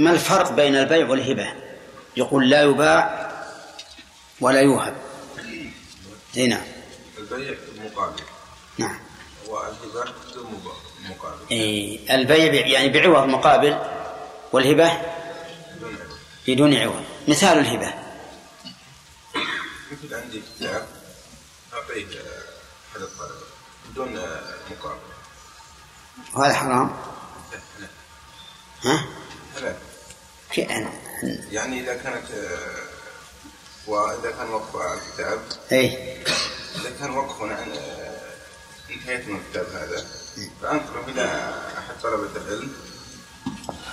[0.00, 1.54] ما الفرق بين البيع والهبة؟
[2.16, 3.30] يقول لا يباع
[4.40, 4.96] ولا يوهب.
[6.36, 6.64] إي نعم.
[7.18, 8.22] البيع مقابل
[8.78, 8.98] نعم.
[9.46, 10.14] والهبة
[11.10, 13.78] مقابل إيه البيع يعني بعوض مقابل
[14.52, 14.92] والهبة
[16.48, 17.04] بدون عوض.
[17.28, 17.94] مثال الهبة.
[19.92, 20.86] مثل عندي كتاب
[21.72, 22.06] أعطيه
[22.92, 23.34] أحد الطلبة
[23.90, 24.12] بدون
[24.70, 25.00] مقابل.
[26.34, 26.96] وهذا حرام؟
[28.84, 29.04] ها؟
[29.60, 29.89] لا.
[30.58, 32.26] يعني إذا كانت
[33.86, 35.40] وإذا كان وقف الكتاب
[35.72, 36.16] أي
[36.80, 37.72] إذا كان وقف عن
[38.90, 40.06] انتهيت من الكتاب هذا
[40.62, 42.72] فأنقله إلى أحد طلبة العلم.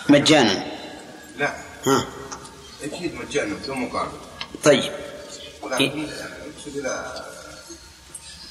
[0.10, 0.66] مجانا.
[1.38, 1.54] لا.
[1.86, 2.06] ها.
[2.84, 4.18] أكيد مجانا بدون مقابل.
[4.64, 4.94] طيب.
[5.62, 6.08] ولكن
[6.58, 7.24] أقصد إلى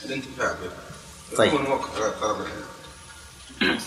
[0.05, 0.71] الانتفاع به.
[1.37, 1.55] طيب.
[1.55, 3.81] يكون وقف على طلب العلم.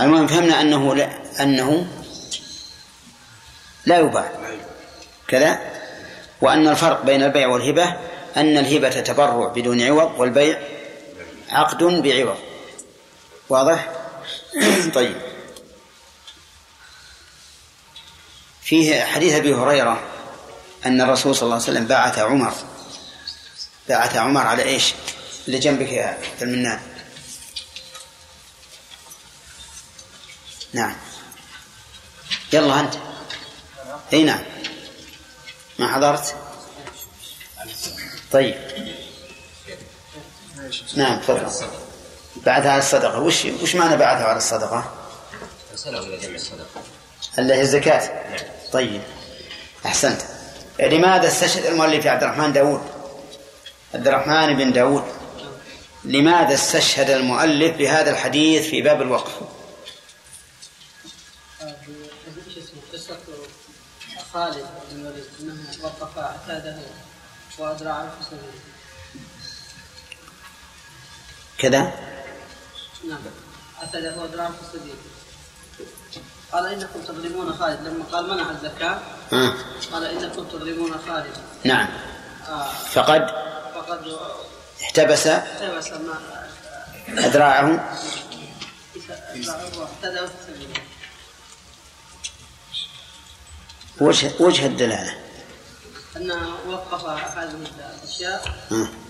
[0.00, 1.86] المهم فهمنا أنه لا أنه
[3.86, 4.32] لا يباع
[5.28, 5.70] كذا.
[6.40, 7.96] وأن الفرق بين البيع والهبة
[8.36, 10.60] أن الهبة تبرع بدون عوض والبيع
[11.50, 12.38] عقد بعوض.
[13.48, 13.88] واضح؟
[14.94, 15.16] طيب.
[18.62, 20.02] فيه حديث أبي هريرة
[20.86, 22.52] أن الرسول صلى الله عليه وسلم بعث عمر.
[23.88, 24.94] بعث عمر على إيش؟
[25.46, 26.80] اللي جنبك يا المنان.
[30.72, 30.96] نعم.
[32.52, 32.94] يلا أنت.
[34.12, 34.42] أي نعم.
[35.78, 36.34] ما حضرت؟
[38.32, 38.54] طيب.
[40.96, 41.66] نعم تفضل.
[42.36, 43.20] بعثها على الصدقة.
[43.20, 44.92] وش وش معنى بعثها على الصدقة؟
[45.72, 46.82] أرسله إلى جمع الصدقة.
[47.38, 48.24] اللي هي الزكاة.
[48.72, 49.02] طيب.
[49.86, 50.22] أحسنت.
[50.80, 52.80] لماذا استشهد المؤلف عبد الرحمن داود؟
[53.94, 55.04] عبد الرحمن بن داود.
[56.04, 59.32] لماذا استشهد المؤلف بهذا الحديث في باب الوقف؟
[64.34, 66.76] خالد بن الوليد انه وقف عتاده
[68.18, 68.60] في سبيله
[71.58, 71.92] كذا
[73.08, 73.18] نعم
[73.82, 74.10] عتاده
[74.48, 74.96] في سبيله
[76.52, 78.98] قال انكم تظلمون خالد لما قال منع الزكاه
[79.32, 79.54] آه.
[79.92, 81.88] قال انكم تظلمون خالد نعم
[82.48, 83.26] آه فقد
[83.74, 84.18] فقد
[84.82, 86.18] احتبس احتبس ما
[89.78, 90.52] واعتدى في
[94.00, 95.14] وجه وجه الدلالة.
[96.16, 97.56] أنه وقف هذه
[98.02, 98.54] الأشياء.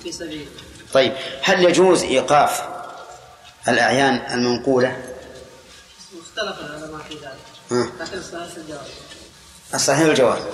[0.03, 0.49] في سبيل.
[0.93, 1.13] طيب
[1.43, 2.63] هل يجوز إيقاف
[3.69, 5.03] الأعيان المنقولة؟
[6.21, 7.91] مختلف العلماء في ذلك.
[8.01, 8.87] لكن صحيح الجواب.
[9.75, 10.51] الصحيح الجواب.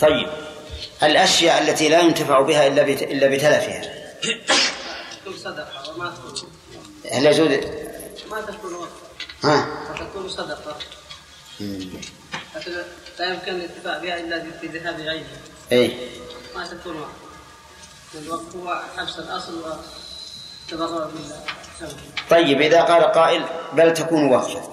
[0.00, 0.28] طيب
[1.02, 3.82] الأشياء التي لا ينتفع بها إلا بت- إلا بتلفها.
[5.20, 6.48] تكون صدقة وما تكون
[7.12, 7.48] هل يجوز؟
[8.30, 8.90] ما تكون وقفة
[9.44, 9.66] ها.
[9.94, 10.76] فتكون صدقة.
[11.60, 11.90] مم.
[13.18, 15.36] لا يمكن الانتفاع بها إلا في ذهاب عينها
[15.72, 16.08] إيه.
[16.56, 17.12] ما تكون وقفة
[18.14, 19.52] الوقف هو حبس الأصل
[20.72, 21.40] وتبرع بالله
[22.30, 24.68] طيب إذا قال قائل بل تكون وقفة.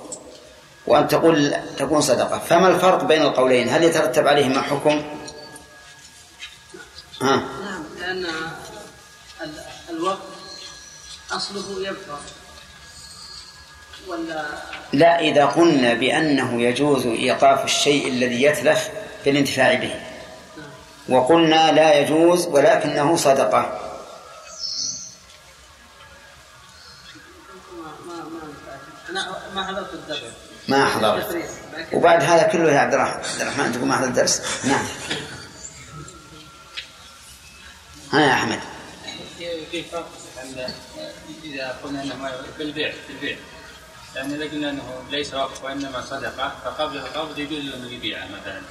[0.87, 2.39] وأن تقول تكون صدقة.
[2.39, 5.17] فما الفرق بين القولين؟ هل يترتب عليهما حكم؟
[7.21, 8.25] ها؟ نعم لأن
[9.41, 10.19] ال- الوقف
[11.31, 12.17] أصله يبقى.
[14.07, 14.45] ولا
[14.93, 18.89] لا إذا قلنا بأنه يجوز إيقاف الشيء الذي يتلف
[19.25, 19.95] بالانتفاع به.
[21.09, 23.79] وقلنا لا يجوز ولكنه صدقة.
[27.75, 30.19] ما ما ما أنا ما حضرت الدرس.
[30.67, 31.45] ما حضرت.
[31.93, 33.23] وبعد هذا كله يا عبد الرحمن.
[33.23, 34.41] عبد الرحمن تقول ما حضرت الدرس.
[34.65, 34.85] نعم.
[38.13, 38.59] ها يا أحمد.
[39.71, 40.73] في فرق عن
[41.43, 43.37] إذا قلنا إنه ما بالبيع بالبيع.
[44.15, 48.61] لأن إذا قلنا إنه ليس وقف وإنما صدقة فقبل القبض يجوز له إنه يبيعها مثلا.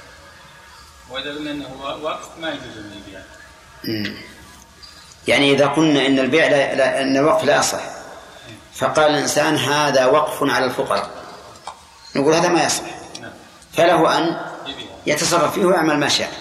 [1.09, 3.25] وإذا قلنا إنه وقف ما يجوز إنه يبيعها
[3.83, 4.15] مم.
[5.27, 7.81] يعني إذا قلنا إن البيع لا, لا إن الوقف لا يصح
[8.75, 11.09] فقال الإنسان هذا وقف على الفقراء.
[12.15, 12.83] نقول هذا ما يصح.
[13.73, 14.23] فله أن
[14.67, 16.33] يبيعها يتصرف فيه ويعمل ما شاء.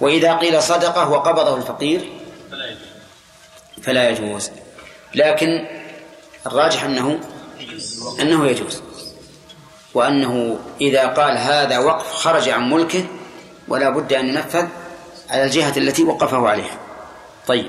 [0.00, 2.20] وإذا قيل صدقة وقبضه الفقير
[2.50, 2.88] فلا يجوز.
[3.82, 4.50] فلا يجوز.
[5.14, 5.68] لكن
[6.46, 7.20] الراجح أنه
[8.20, 8.82] أنه يجوز.
[9.94, 13.04] وأنه إذا قال هذا وقف خرج عن ملكه
[13.68, 14.66] ولا بد أن ينفذ
[15.30, 16.78] على الجهة التي وقفه عليها.
[17.46, 17.66] طيب.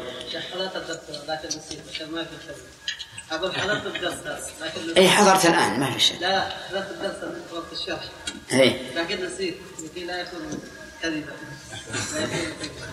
[0.53, 2.29] حضرت لكن نسيت عشان ما في
[3.31, 4.15] أقول حضرت الدرس
[4.61, 6.19] لكن أي حضرت الآن ما في شيء.
[6.19, 7.15] لا لا حضرت الدرس
[7.51, 8.03] طلبت الشرح.
[8.53, 10.59] أي لكن نسيت لكي لا يكون
[11.01, 11.33] كذبا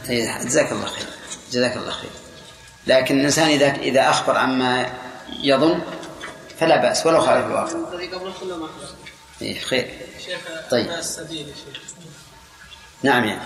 [0.08, 1.06] أي جزاك الله خير.
[1.52, 2.10] جزاك الله خير.
[2.86, 4.92] لكن الإنسان إذا إذا أخبر عما
[5.42, 5.80] يظن
[6.60, 7.72] فلا بأس ولو خالف الواقع
[9.42, 9.98] إيه خير.
[10.26, 10.38] شيخ
[10.70, 10.86] طيب.
[13.02, 13.40] نعم يعني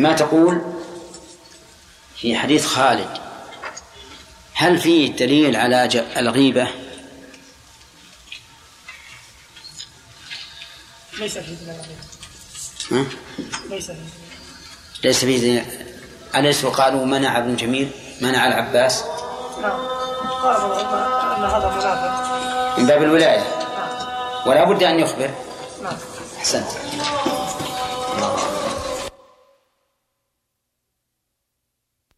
[0.00, 0.62] ما تقول
[2.16, 3.18] في حديث خالد
[4.54, 6.68] هل فيه دليل على ج- الغيبة؟
[11.18, 11.76] ليس في دليل
[12.90, 13.04] ها؟
[13.70, 13.96] ليس في
[15.04, 15.64] ليس فيه دليل.
[16.34, 17.90] أليس قالوا منع ابن جميل؟
[18.20, 19.04] منع العباس؟
[20.42, 23.40] هذا منافق من باب الولاية.
[23.40, 25.30] نعم ولا بد أن يخبر.
[25.82, 25.96] نعم.
[26.38, 26.66] أحسنت.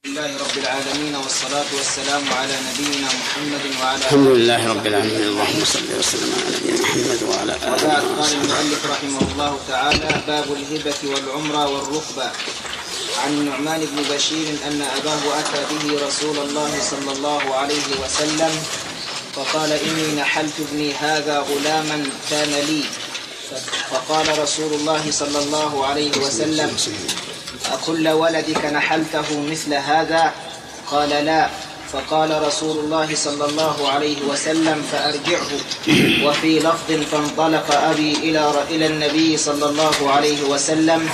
[0.06, 5.22] لله رب العالمين والصلاة والسلام على نبينا محمد وعلى الحمد لله رب العالمين.
[5.22, 7.88] اللهم صل وسلم على نبينا محمد وعلى آله
[8.20, 12.30] قال المؤلف رحمه الله تعالى باب الهبة والعمرة والركبة
[13.24, 18.52] عن النعمان بن بشير أن أباه أتى به رسول الله صلى الله عليه وسلم
[19.34, 22.84] فقال إني نحلت ابني هذا غلاما كان لي.
[23.90, 26.76] فقال رسول الله صلى الله عليه وسلم
[27.72, 30.32] أكل ولدك نحلته مثل هذا؟
[30.90, 31.48] قال لا.
[31.92, 35.50] فقال رسول الله صلى الله عليه وسلم فأرجعه.
[36.26, 41.08] وفي لفظ فانطلق أبي إلى إلى النبي صلى الله عليه وسلم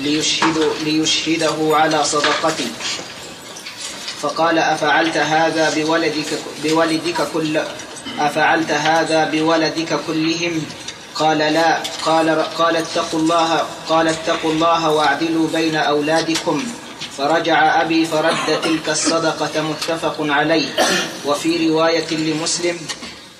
[0.00, 2.66] ليشهد ليشهده على صدقتي.
[4.22, 7.60] فقال أفعلت هذا بولدك بولدك كل
[8.18, 10.66] أفعلت هذا بولدك كلهم؟
[11.14, 11.82] قال لا.
[12.04, 16.64] قال قال اتقوا الله قال اتقوا الله واعدلوا بين أولادكم.
[17.18, 20.68] فرجع أبي فرد تلك الصدقة متفق عليه.
[21.26, 22.78] وفي رواية لمسلم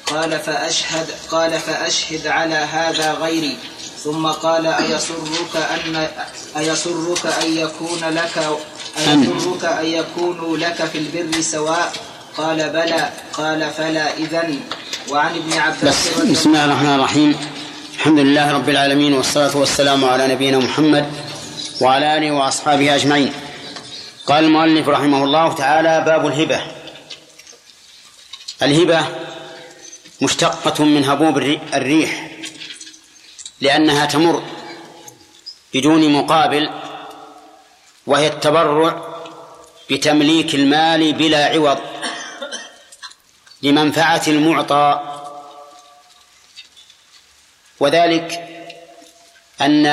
[0.06, 3.56] قال فأشهد قال فأشهد على هذا غيري.
[4.04, 6.08] ثم قال أيسرك أن
[6.56, 8.36] أيسرك أن يكون لك
[8.98, 11.92] أيسرك أن يكونوا لك في البر سواء؟
[12.36, 13.10] قال بلى.
[13.32, 14.16] قال فلا.
[14.16, 14.60] إذن
[15.10, 17.36] وعن ابن عباس بسم الله الرحمن الرحيم.
[17.94, 21.06] الحمد لله رب العالمين والصلاة والسلام على نبينا محمد
[21.80, 23.32] وعلى آله وأصحابه أجمعين.
[24.26, 26.60] قال المؤلف رحمه الله تعالى باب الهبة.
[28.62, 29.06] الهبة
[30.22, 32.30] مشتقة من هبوب الري- الريح.
[33.64, 34.42] لأنها تمر
[35.74, 36.70] بدون مقابل
[38.06, 38.92] وهي التبرع
[39.90, 41.78] بتمليك المال بلا عوض
[43.62, 45.00] لمنفعة المعطى.
[47.80, 48.28] وذلك
[49.60, 49.86] أن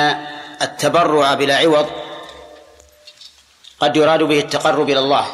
[0.62, 1.90] التبرع بلا عوض
[3.80, 5.26] قد يراد به التقرب إلى الله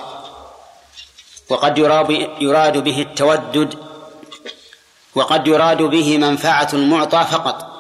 [1.49, 1.79] وقد
[2.41, 3.79] يراد به التودد
[5.15, 7.78] وقد يراد به منفعة المعطى فقط.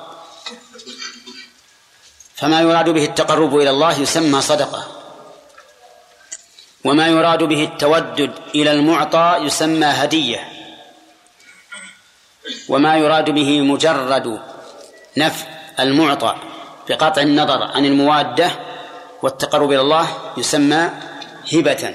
[2.38, 4.86] فما يراد به التقرب إلى الله يسمى صدقة.
[6.84, 10.48] وما يراد به التودد إلى المعطى يسمى هدية.
[12.68, 14.40] وما يراد به مجرد
[15.16, 15.46] نفع
[15.80, 16.34] المعطى
[16.88, 18.50] بقطع النظر عن الموادة
[19.22, 20.06] والتقرب إلى الله
[20.36, 20.90] يسمى
[21.52, 21.94] هبة.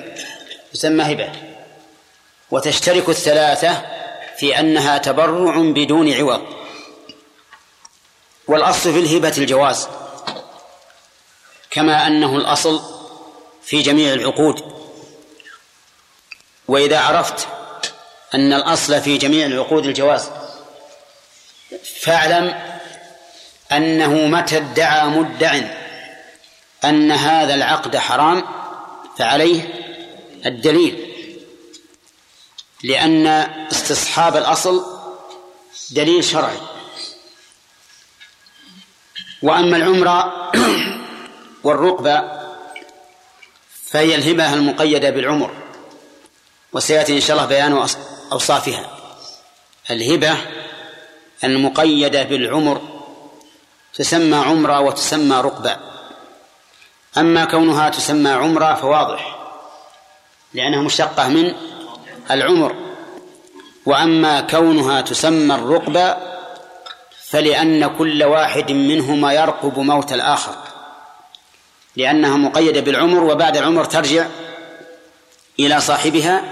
[0.74, 1.32] يسمى هبة.
[2.52, 3.82] وتشترك الثلاثة
[4.38, 6.42] في أنها تبرع بدون عوض.
[8.48, 9.88] والأصل في الهبة الجواز.
[11.74, 12.82] كما أنه الأصل
[13.64, 14.74] في جميع العقود.
[16.68, 17.48] وإذا عرفت
[18.34, 20.30] أن الأصل في جميع العقود الجواز
[22.02, 22.56] فاعلم
[23.72, 25.62] أنه متى ادعى مدع
[26.84, 28.44] أن هذا العقد حرام
[29.18, 29.74] فعليه
[30.46, 31.14] الدليل.
[32.84, 33.28] لأن
[33.72, 34.86] استصحاب الأصل
[35.92, 36.58] دليل شرعي.
[39.42, 40.52] وأما العمرة
[41.64, 42.24] والرقبة
[43.86, 45.52] فهي الهبة المقيدة بالعمر
[46.74, 47.86] وسيأتي إن شاء الله بيان
[48.32, 48.90] أوصافها.
[49.92, 50.38] الهبة
[51.44, 52.82] المقيدة بالعمر
[53.94, 55.78] تسمى عمرة وتسمى رقبة
[57.18, 59.40] أما كونها تسمى عمرة فواضح
[60.54, 61.54] لأنها مشتقة من
[62.32, 62.76] العمر.
[63.86, 66.18] وأما كونها تسمى الرقبة
[67.26, 70.56] فلأن كل واحد منهما يرقب موت الآخر.
[71.96, 74.28] لأنها مقيدة بالعمر وبعد العمر ترجع
[75.60, 76.44] إلى صاحبها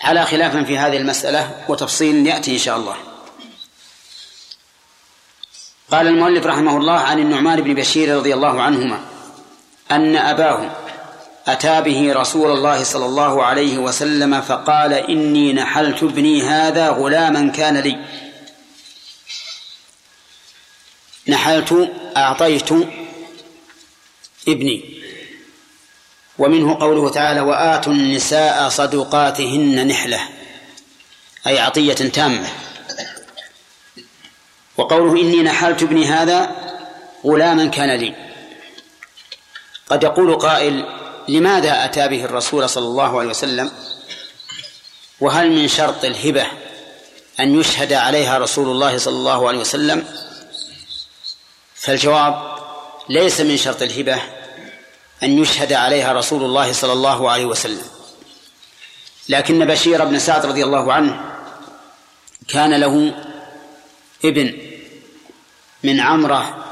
[0.00, 2.96] على خلاف في هذه المسألة وتفصيل يأتي إن شاء الله.
[5.90, 9.00] قال المؤلف رحمه الله عن النعمان بن بشير رضي الله عنهما
[9.90, 10.70] أن أباه
[11.46, 17.76] أتى به رسول الله صلى الله عليه وسلم فقال إني نحلت ابني هذا غلاما كان
[17.76, 18.04] لي.
[21.28, 22.72] نحلت أعطيت
[24.48, 25.00] ابني.
[26.38, 30.28] ومنه قوله تعالى وآتوا النساء صدقاتهن نحلة
[31.46, 32.48] أي عطية تامة.
[34.76, 36.56] وقوله إني نحلت ابني هذا
[37.26, 38.14] غلاما كان لي.
[39.90, 40.84] قد يقول قائل
[41.28, 43.70] لماذا أتى به الرسول صلى الله عليه وسلم؟
[45.20, 46.46] وهل من شرط الهبة
[47.40, 50.04] أن يشهد عليها رسول الله صلى الله عليه وسلم؟
[51.74, 52.49] فالجواب
[53.10, 54.22] ليس من شرط الهبة
[55.22, 57.84] أن يشهد عليها رسول الله صلى الله عليه وسلم.
[59.28, 61.24] لكن بشير بن سعد رضي الله عنه
[62.48, 63.14] كان له
[64.24, 64.58] ابن
[65.84, 66.64] من عمرة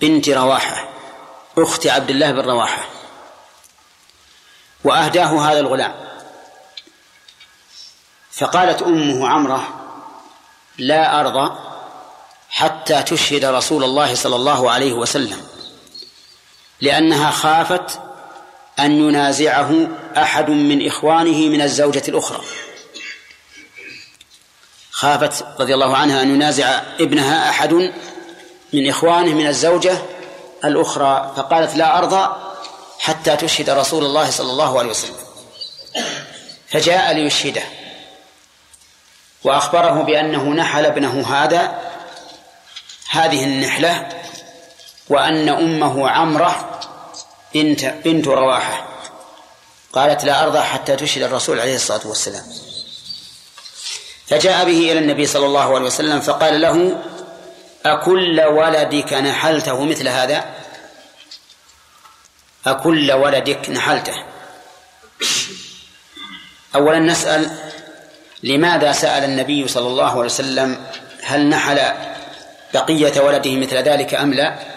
[0.00, 0.88] بنت رواحة
[1.58, 2.88] أخت عبد الله بن رواحة
[4.84, 5.94] وأهداه هذا الغلام.
[8.32, 9.80] فقالت أمه عمرة
[10.78, 11.56] لا أرضى
[12.50, 15.53] حتى تشهد رسول الله صلى الله عليه وسلم.
[16.84, 18.00] لأنها خافت
[18.78, 22.44] أن ينازعه أحد من إخوانه من الزوجة الأخرى.
[24.90, 27.72] خافت رضي الله عنها أن ينازع ابنها أحد
[28.72, 29.98] من إخوانه من الزوجة
[30.64, 32.36] الأخرى فقالت لا أرضى
[32.98, 35.14] حتى تشهد رسول الله صلى الله عليه وسلم.
[36.68, 37.62] فجاء ليشهده.
[39.44, 41.78] وأخبره بأنه نحل ابنه هذا
[43.10, 44.08] هذه النحلة
[45.08, 46.80] وأن أمه عمرة
[47.54, 48.88] بنت بنت رواحة.
[49.92, 52.44] قالت لا أرضى حتى تشهد الرسول عليه الصلاة والسلام.
[54.26, 57.02] فجاء به إلى النبي صلى الله عليه وسلم فقال له
[57.86, 60.44] أكل ولدك نحلته مثل هذا؟
[62.66, 64.24] أكل ولدك نحلته.
[66.74, 67.58] أولا نسأل
[68.42, 70.86] لماذا سأل النبي صلى الله عليه وسلم
[71.22, 71.80] هل نحل
[72.74, 74.73] بقية ولده مثل ذلك أم لا؟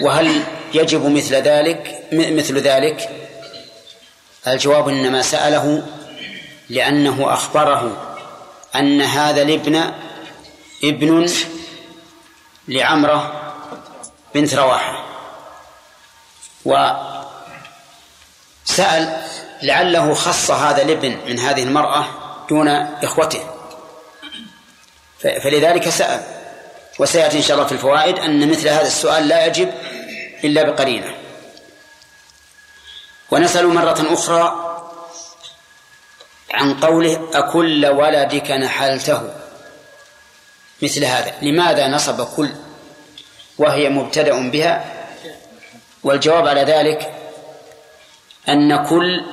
[0.00, 0.42] وهل
[0.74, 3.10] يجب مثل ذلك مثل ذلك؟
[4.46, 5.86] الجواب إنما سأله
[6.68, 8.16] لأنه أخبره
[8.74, 9.92] أن هذا الابن
[10.84, 11.32] ابن
[12.68, 13.52] لعمرة
[14.34, 15.04] بنت رواحة.
[16.64, 17.22] وسأل
[19.62, 22.04] لعله خص هذا الابن من هذه المرأة
[22.48, 23.44] دون إخوته.
[25.20, 26.39] فلذلك سأل.
[27.00, 29.72] وسيأتي إن شاء الله في الفوائد أن مثل هذا السؤال لا يجب
[30.44, 31.14] إلا بقرينة.
[33.30, 34.66] ونسأل مرة أخرى
[36.50, 39.30] عن قوله أكل ولدك نحلته.
[40.82, 41.34] مثل هذا.
[41.42, 42.50] لماذا نصب كل
[43.58, 44.84] وهي مبتدأ بها؟
[46.02, 47.14] والجواب على ذلك
[48.48, 49.24] أن كل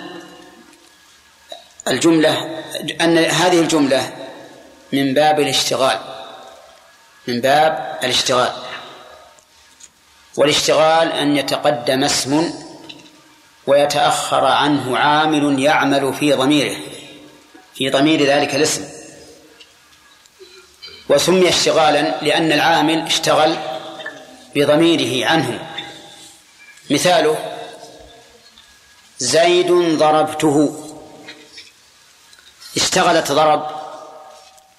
[1.88, 2.62] الجملة
[3.02, 4.14] أن هذه الجملة
[4.94, 6.17] من باب الاشتغال.
[7.28, 8.54] من باب الاشتغال.
[10.38, 12.54] والاشتغال أن يتقدم اسم
[13.68, 16.78] ويتأخر عنه عامل يعمل في ضميره
[17.76, 18.88] في ضمير ذلك الاسم.
[21.10, 23.58] وسمي اشتغالا لأن العامل اشتغل
[24.56, 25.70] بضميره عنه.
[26.90, 27.38] مثاله
[29.20, 30.84] زيد ضربته.
[32.78, 33.72] اشتغلت ضرب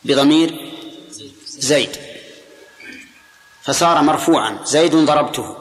[0.05, 0.73] بضمير
[1.47, 2.08] زيد.
[3.68, 4.58] فصار مرفوعا.
[4.64, 5.56] زيد ضربته.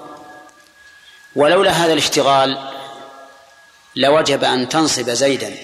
[1.36, 2.72] ولولا هذا الاشتغال
[3.96, 5.58] لوجب أن تنصب زيدا.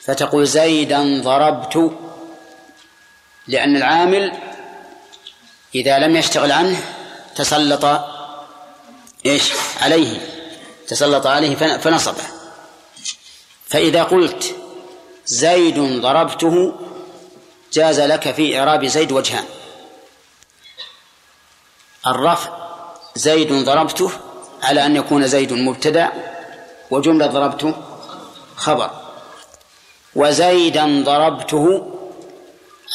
[0.00, 1.92] فتقول زيدا ضربت
[3.46, 4.32] لأن العامل
[5.74, 6.84] إذا لم يشتغل عنه
[7.36, 7.84] تسلط
[9.26, 10.20] إيش؟ عليه.
[10.88, 12.24] تسلط عليه فنصبه.
[13.66, 14.54] فإذا قلت
[15.26, 16.80] زيد ضربته
[17.72, 19.44] جاز لك في إعراب زيد وجهان.
[22.06, 22.50] الرفع
[23.14, 24.10] زيد ضربته
[24.62, 26.12] على أن يكون زيد مبتدأ
[26.90, 27.74] وجملة ضربته
[28.56, 28.90] خبر.
[30.14, 31.94] وزيدا ضربته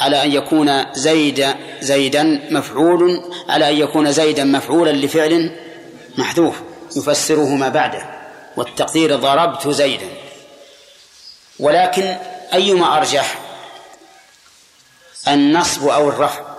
[0.02, 5.60] على أن يكون زيد زيدا مفعول على أن يكون زيدا مفعولا لفعل
[6.18, 6.62] محذوف
[6.96, 8.10] يفسره ما بعده.
[8.58, 10.08] والتقدير ضربت زيدا.
[11.60, 12.18] ولكن
[12.54, 13.40] أيما أرجح
[15.28, 16.53] النصب أو الرفع.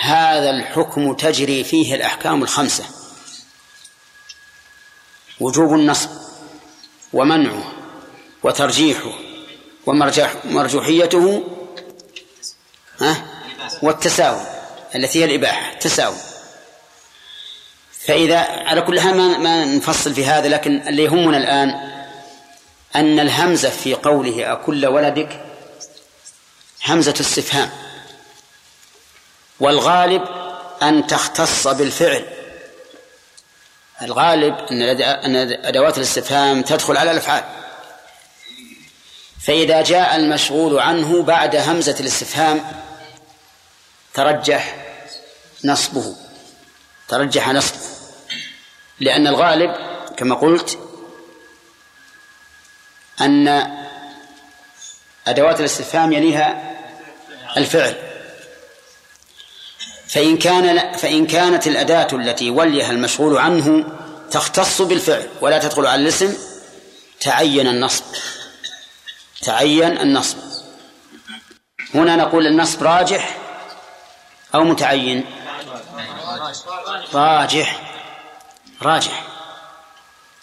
[0.00, 2.84] هذا الحكم تجري فيه الأحكام الخمسة.
[5.40, 6.10] وجوب النصب
[7.12, 7.72] ومنعه
[8.42, 9.12] وترجيحه
[9.86, 11.44] ومرجوحيته
[13.82, 14.40] والتساوي
[14.94, 16.16] التي هي الإباحة تساوي
[18.06, 21.68] فإذا على كل حال ما, ما نفصل في هذا لكن اللي يهمنا الآن
[22.96, 25.44] أن الهمزة في قوله أكل ولدك
[26.86, 27.70] همزة استفهام.
[29.60, 30.24] والغالب
[30.82, 32.24] أن تختص بالفعل.
[34.02, 37.44] الغالب أن أدوات الاستفهام تدخل على الأفعال.
[39.46, 42.82] فإذا جاء المشغول عنه بعد همزة الاستفهام
[44.14, 44.76] ترجح
[45.64, 46.16] نصبه.
[47.08, 47.96] ترجح نصبه.
[49.00, 49.74] لأن الغالب
[50.16, 50.78] كما قلت
[53.20, 53.48] أن
[55.26, 56.76] أدوات الاستفهام يليها
[57.56, 58.15] الفعل.
[60.08, 63.84] فإن كان فإن كانت الأداة التي وليها المشغول عنه
[64.30, 66.36] تختص بالفعل ولا تدخل على الاسم
[67.20, 68.04] تعين النصب.
[69.42, 70.36] تعين النصب.
[71.94, 73.36] هنا نقول النصب راجح
[74.54, 75.24] أو متعين؟
[77.14, 77.80] راجح.
[78.82, 79.26] راجح.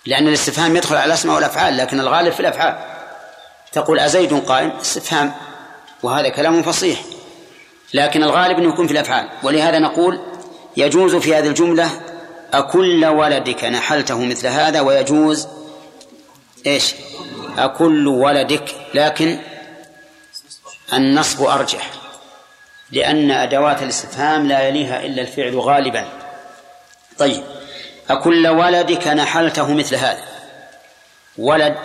[0.05, 2.79] لأن الاستفهام يدخل على الأسماء والأفعال لكن الغالب في الأفعال.
[3.71, 5.35] تقول أزيد قائم؟ استفهام.
[6.03, 6.99] وهذا كلام فصيح.
[7.93, 9.29] لكن الغالب أنه يكون في الأفعال.
[9.43, 10.19] ولهذا نقول
[10.77, 11.89] يجوز في هذه الجملة
[12.53, 15.47] أكل ولدك نحلته مثل هذا ويجوز
[16.65, 16.95] إيش؟
[17.57, 19.39] أكل ولدك لكن
[20.93, 21.91] النصب أرجح
[22.91, 26.05] لأن أدوات الاستفهام لا يليها إلا الفعل غالبا.
[27.17, 27.43] طيب
[28.09, 30.23] أكل ولدك نحلته مثل هذا.
[31.37, 31.77] ولد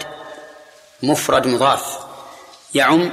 [1.03, 1.99] مفرد مضاف
[2.75, 3.11] يعم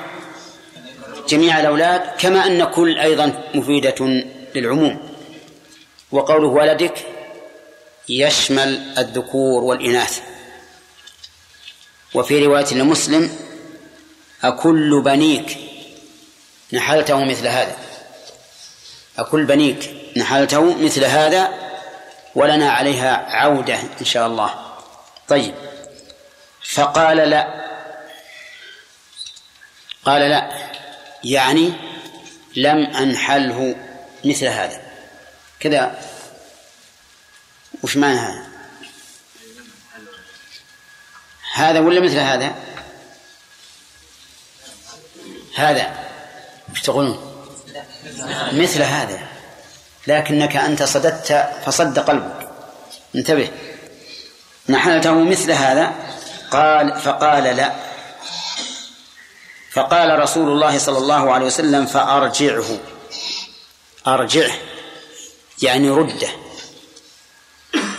[1.27, 4.23] جميع الأولاد كما أن كل أيضا مفيدة
[4.55, 5.09] للعموم.
[6.11, 7.05] وقوله ولدك
[8.09, 10.19] يشمل الذكور والإناث.
[12.13, 13.37] وفي رواية لمسلم
[14.43, 15.57] أكل بنيك
[16.73, 17.75] نحلته مثل هذا.
[19.19, 21.53] أكل بنيك نحلته مثل هذا
[22.35, 24.75] ولنا عليها عودة إن شاء الله.
[25.27, 25.55] طيب.
[26.63, 27.65] فقال لا.
[30.05, 30.74] قال لا.
[31.25, 31.73] يعني
[32.55, 33.75] لم أنحله
[34.25, 34.81] مثل هذا.
[35.59, 35.99] كذا.
[37.83, 38.45] وش معنى هذا؟
[41.53, 42.55] هذا ولا مثل هذا؟
[45.55, 45.95] هذا.
[46.71, 47.45] وش تقولون؟
[48.53, 49.27] مثل هذا.
[50.07, 52.49] لكنك أنت صددت فصد قلبك.
[53.15, 53.51] انتبه.
[54.69, 55.93] نحلته مثل هذا؟
[56.51, 57.84] قال فقال لا.
[59.75, 62.79] فقال رسول الله صلى الله عليه وسلم فأرجعه.
[64.07, 64.53] أرجعه
[65.61, 66.29] يعني رده.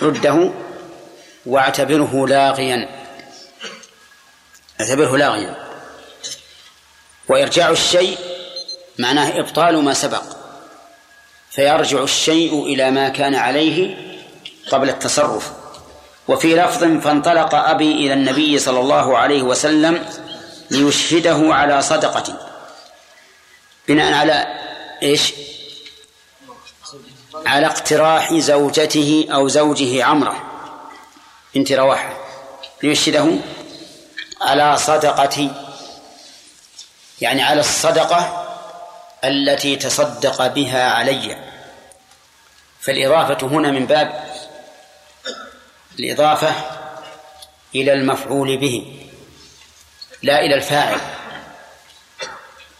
[0.02, 0.52] رده
[1.46, 3.06] واعتبره لاغيا.
[4.80, 5.66] اعتبره لاغيا.
[7.28, 8.18] وإرجاع الشيء
[8.98, 10.22] معناه إبطال ما سبق.
[11.50, 13.96] فيرجع الشيء إلى ما كان عليه
[14.70, 15.52] قبل التصرف.
[16.28, 20.04] وفي لفظ فانطلق أبي إلى النبي صلى الله عليه وسلم
[20.70, 22.50] ليشهده على صدقة.
[23.88, 24.46] بناء على
[25.02, 25.32] إيش؟
[27.46, 30.42] على اقتراح زوجته أو زوجه عمرة
[31.54, 32.16] بنت رواحة.
[32.82, 33.38] ليشهده
[34.40, 35.50] على صدقة
[37.20, 38.46] يعني على الصدقة
[39.24, 41.36] التي تصدق بها علي.
[42.80, 44.34] فالإضافة هنا من باب
[45.98, 46.54] الإضافة
[47.74, 49.05] إلى المفعول به.
[50.22, 51.00] لا إلى الفاعل.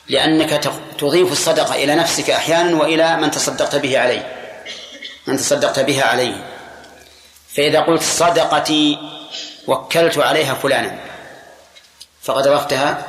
[0.08, 0.50] لأنك
[0.98, 4.36] تضيف الصدقة إلى نفسك أحيانا وإلى من تصدقت به عليه.
[5.26, 6.44] من تصدقت بها عليه.
[7.56, 8.98] فإذا قلت صدقتي
[9.66, 10.98] وكلت عليها فلانا
[12.22, 13.04] فقد أضفتها؟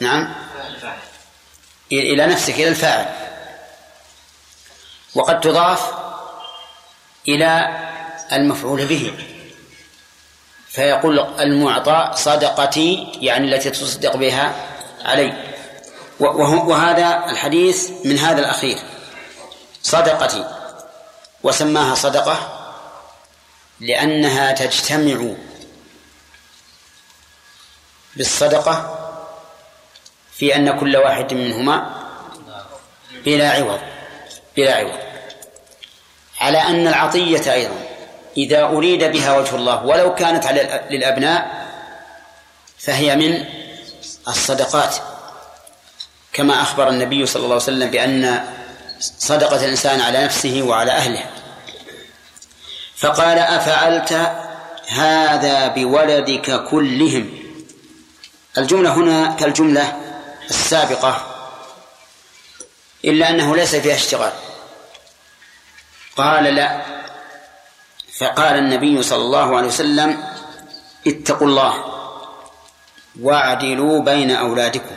[0.00, 0.34] نعم.
[1.92, 3.06] إلى نفسك إلى الفاعل.
[5.14, 5.92] وقد تضاف
[7.28, 7.78] إلى
[8.32, 9.12] المفعول به.
[10.70, 14.66] فيقول المعطى صدقتي يعني التي تصدق بها
[15.04, 15.54] علي.
[16.20, 18.78] وهذا الحديث من هذا الأخير.
[19.82, 20.44] صدقتي.
[21.42, 22.56] وسماها صدقة
[23.80, 25.34] لأنها تجتمع
[28.16, 28.96] بالصدقة
[30.32, 31.94] في أن كل واحد منهما
[33.24, 33.80] بلا عوض
[34.56, 34.98] بلا عوض.
[36.40, 37.89] على أن العطية أيضا.
[38.40, 41.66] إذا أريد بها وجه الله ولو كانت على للأبناء
[42.78, 43.44] فهي من
[44.28, 44.96] الصدقات.
[46.32, 48.44] كما أخبر النبي صلى الله عليه وسلم بأن
[49.00, 51.26] صدقة الإنسان على نفسه وعلى أهله.
[52.96, 54.12] فقال أفعلت
[54.88, 57.30] هذا بولدك كلهم؟
[58.58, 59.96] الجملة هنا كالجملة
[60.50, 61.26] السابقة
[63.04, 64.32] إلا أنه ليس فيها اشتغال.
[66.16, 66.99] قال لا.
[68.20, 70.24] فقال النبي صلى الله عليه وسلم
[71.06, 71.84] اتقوا الله
[73.20, 74.96] واعدلوا بين أولادكم.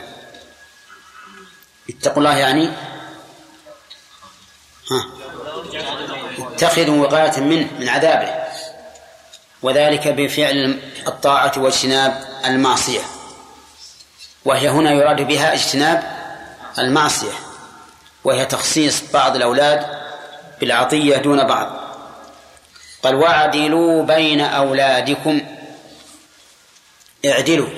[1.90, 2.70] اتقوا الله يعني؟
[4.90, 5.06] ها.
[6.38, 8.44] اتخذوا وقاية منه من عذابه.
[9.62, 13.00] وذلك بفعل الطاعة واجتناب المعصية.
[14.44, 16.02] وهي هنا يراد بها اجتناب
[16.78, 17.32] المعصية.
[18.24, 19.86] وهي تخصيص بعض الأولاد
[20.60, 21.83] بالعطية دون بعض.
[23.04, 25.40] قال واعدلوا بين أولادكم.
[27.24, 27.68] اعدلوا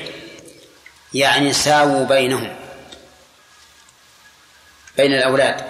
[1.14, 2.56] يعني ساووا بينهم
[4.96, 5.64] بين الأولاد.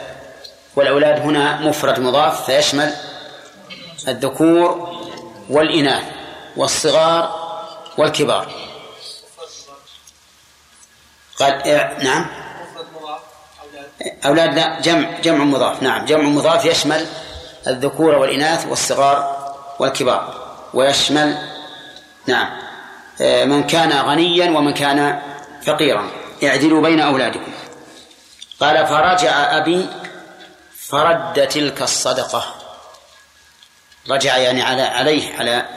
[0.76, 2.94] والأولاد هنا مفرد مضاف فيشمل
[4.08, 4.96] الذكور
[5.50, 6.04] والإناث
[6.56, 7.46] والصغار
[7.98, 8.52] والكبار.
[11.38, 11.62] قال
[12.04, 12.26] نعم.
[14.26, 16.04] أولاد لا جمع جمع مضاف نعم.
[16.04, 17.06] جمع مضاف يشمل
[17.66, 19.45] الذكور والإناث والصغار
[19.78, 21.38] والكبار ويشمل
[22.26, 22.66] نعم
[23.20, 25.22] آه، من كان غنيا ومن كان
[25.66, 26.10] فقيرا.
[26.44, 27.52] اعدلوا بين أولادكم.
[28.60, 29.86] قال فرجع أبي
[30.78, 32.54] فرد تلك الصدقة.
[34.10, 35.68] رجع يعني على عليه على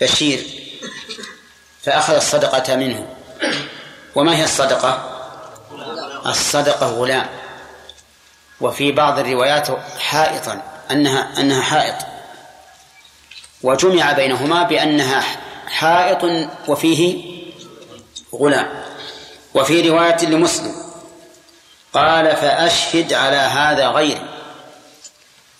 [0.00, 0.46] بشير.
[1.82, 3.16] فأخذ الصدقة منه.
[4.14, 5.14] وما هي الصدقة؟
[6.26, 7.26] الصدقة غلام.
[8.60, 12.07] وفي بعض الروايات حائطا أنها أنها حائط.
[13.62, 15.24] وجمع بينهما بأنها
[15.66, 17.24] حائط وفيه
[18.34, 18.68] غلام
[19.54, 20.74] وفي رواية لمسلم
[21.92, 24.28] قال فأشهد على هذا غيري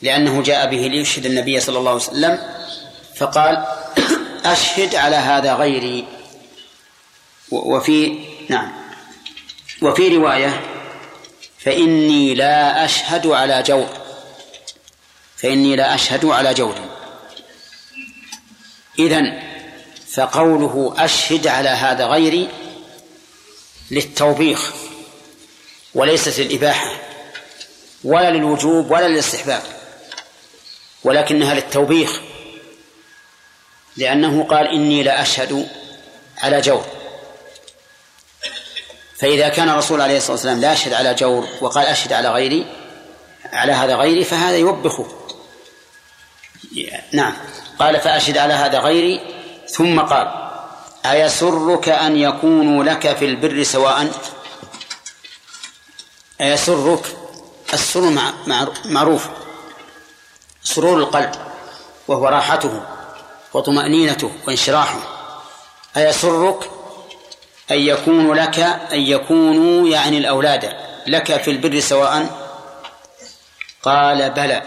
[0.03, 2.39] لأنه جاء به ليشهد النبي صلى الله عليه وسلم
[3.17, 3.67] فقال
[4.45, 6.05] أشهد على هذا غيري
[7.51, 8.73] وفي نعم
[9.83, 10.61] وفي رواية
[11.59, 13.89] فإني لا أشهد على جور
[15.37, 16.75] فإني لا أشهد على جور
[18.99, 19.43] إذن
[20.15, 22.49] فقوله أشهد على هذا غيري
[23.91, 24.73] للتوبيخ
[25.95, 26.93] وليست للإباحة
[28.05, 29.63] ولا للوجوب ولا للاستحباب
[31.05, 32.21] ولكنها للتوبيخ
[33.97, 35.69] لأنه قال إني لا أشهد
[36.39, 36.85] على جور.
[39.19, 42.67] فإذا كان الرسول عليه الصلاة والسلام لا يشهد على جور وقال أشهد على غيري
[43.53, 45.07] على هذا غيري فهذا يوبخه.
[47.13, 47.35] نعم.
[47.79, 49.21] قال فأشهد على هذا غيري.
[49.69, 50.49] ثم قال
[51.07, 54.11] أيسرك أن يكونوا لك في البر سواء؟
[56.41, 57.17] أيسرك؟
[57.75, 58.21] السرور
[58.85, 59.29] معروف.
[60.62, 61.31] سرور القلب
[62.09, 62.83] وهو راحته
[63.55, 64.99] وطمأنينته وانشراحه.
[65.97, 66.71] أيسرك
[67.71, 68.59] أن يكون لك
[68.93, 72.27] أن يكونوا يعني الأولاد لك في البر سواء؟
[73.83, 74.62] قال بلى.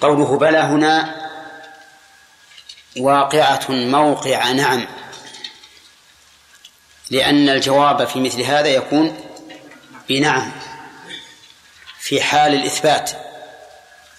[0.00, 1.16] قوله بلى هنا
[2.98, 4.86] واقعة موقع نعم.
[7.10, 9.16] لأن الجواب في مثل هذا يكون
[10.08, 10.52] بنعم
[11.98, 13.10] في حال الإثبات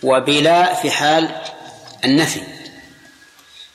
[0.04, 1.42] وبلا في حال
[2.06, 2.42] النفي.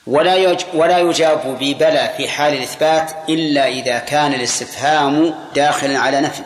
[0.06, 6.42] ولا ولا يجاب ببلى في حال الإثبات إلا إذا كان الاستفهام داخلا على نفي.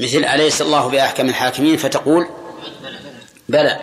[0.00, 2.28] مثل أليس الله بأحكم الحاكمين فتقول
[3.48, 3.80] بلى.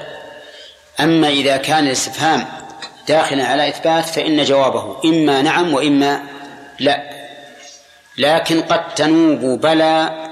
[0.99, 2.47] أما إذا كان الاستفهام
[3.07, 6.23] داخلا على إثبات فإن جوابه إما نعم وإما
[6.79, 7.09] لا.
[8.17, 10.25] لكن قد تنوب بلى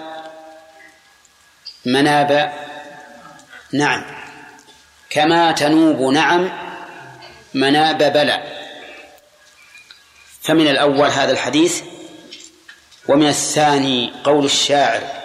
[1.86, 2.54] مناب
[3.74, 4.06] نعم.
[5.10, 6.52] كما تنوب نعم
[7.54, 8.44] مناب بلى
[10.42, 11.82] فمن الأول هذا الحديث
[13.08, 15.17] ومن الثاني قول الشاعر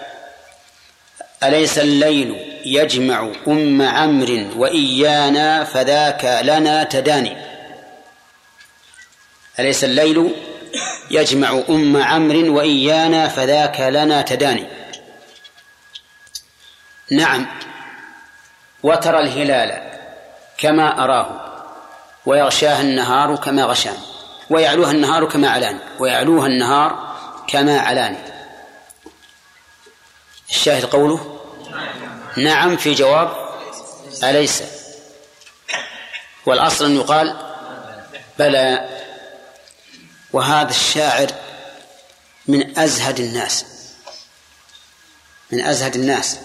[1.45, 7.37] أليس الليل يجمع أم عمرو وإيانا فذاك لنا تداني؟
[9.59, 10.35] أليس الليل
[11.11, 14.67] يجمع أم عمرو وإيانا فذاك لنا تداني؟
[17.11, 17.47] نعم
[18.83, 19.93] وترى الهلال
[20.59, 21.41] كما أراه
[22.27, 23.99] ويغشاها النهار كما غشاني
[24.51, 27.15] ويعلوها النهار كما علاني ويعلوها النهار
[27.49, 28.19] كما علاني
[30.51, 31.32] الشاهد قوله
[32.37, 33.49] نعم في جواب
[34.25, 34.63] أليس؟
[36.47, 37.37] والأصل أن يقال
[38.39, 38.89] بلى.
[40.33, 41.27] وهذا الشاعر
[42.49, 43.65] من أزهد الناس
[45.51, 46.39] من أزهد الناس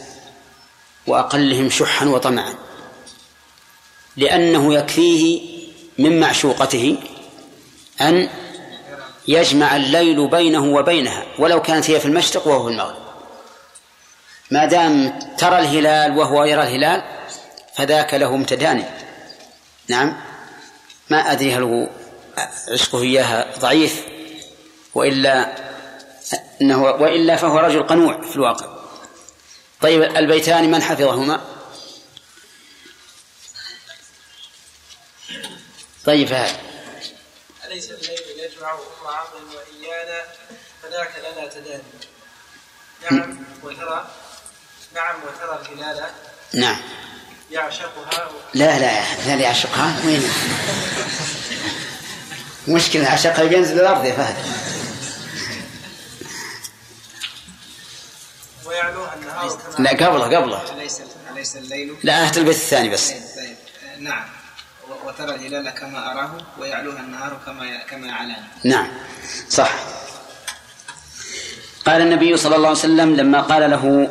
[1.07, 2.55] وأقلهم شحا وطمعا
[4.17, 5.41] لأنه يكفيه
[5.97, 6.97] من معشوقته
[8.01, 8.29] أن
[9.27, 13.06] يجمع الليل بينه وبينها ولو كانت هي في المشرق وهو في المغرب.
[14.51, 17.03] ما دام ترى الهلال وهو يرى الهلال
[17.75, 18.89] فذاك له امتدان
[19.87, 20.21] نعم.
[21.09, 21.89] ما أدري هل هو
[22.71, 24.05] عشقه إياها ضعيف
[24.93, 25.55] وإلا
[26.61, 28.77] إنه وإلا فهو رجل قنوع في الواقع.
[29.81, 31.41] طيب البيتان من حفظهما؟
[36.05, 36.57] طيب هذا
[37.65, 40.23] أليس الليل يجمع أم عمرو وإيانا؟
[40.83, 41.83] فذاك لنا تداني.
[43.11, 44.07] نعم وترى؟
[44.97, 46.11] نعم وترى الهلال
[46.53, 46.77] نعم.
[47.51, 48.29] يعشقها.
[48.53, 50.23] لا لا لا يعشقها؟ وين؟
[52.67, 54.35] مشكلة عشقها بينزل الأرض يا فهد.
[58.65, 60.71] ويعلوها النهار لا قبله قبله.
[60.73, 61.95] أليس أليس الليل.
[62.03, 63.09] لا أهت البيت الثاني بس.
[63.09, 63.55] طيب طيب.
[63.99, 64.25] نعم.
[65.05, 68.87] وترى الهلال كما أراه ويعلوها النهار كما كما يعلاني نعم
[69.49, 69.73] صح.
[71.85, 74.09] قال النبي صلى الله عليه وسلم لما قال له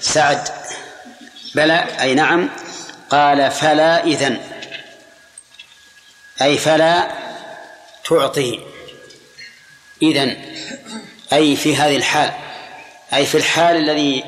[0.00, 0.48] سعد.
[1.54, 2.50] بلى أي نعم.
[3.10, 4.40] قال فلا إذن.
[6.42, 7.10] أي فلا
[8.08, 8.60] تعطي.
[10.02, 10.36] إذن.
[11.32, 12.32] أي في هذه الحال.
[13.14, 14.24] أي في الحال الذي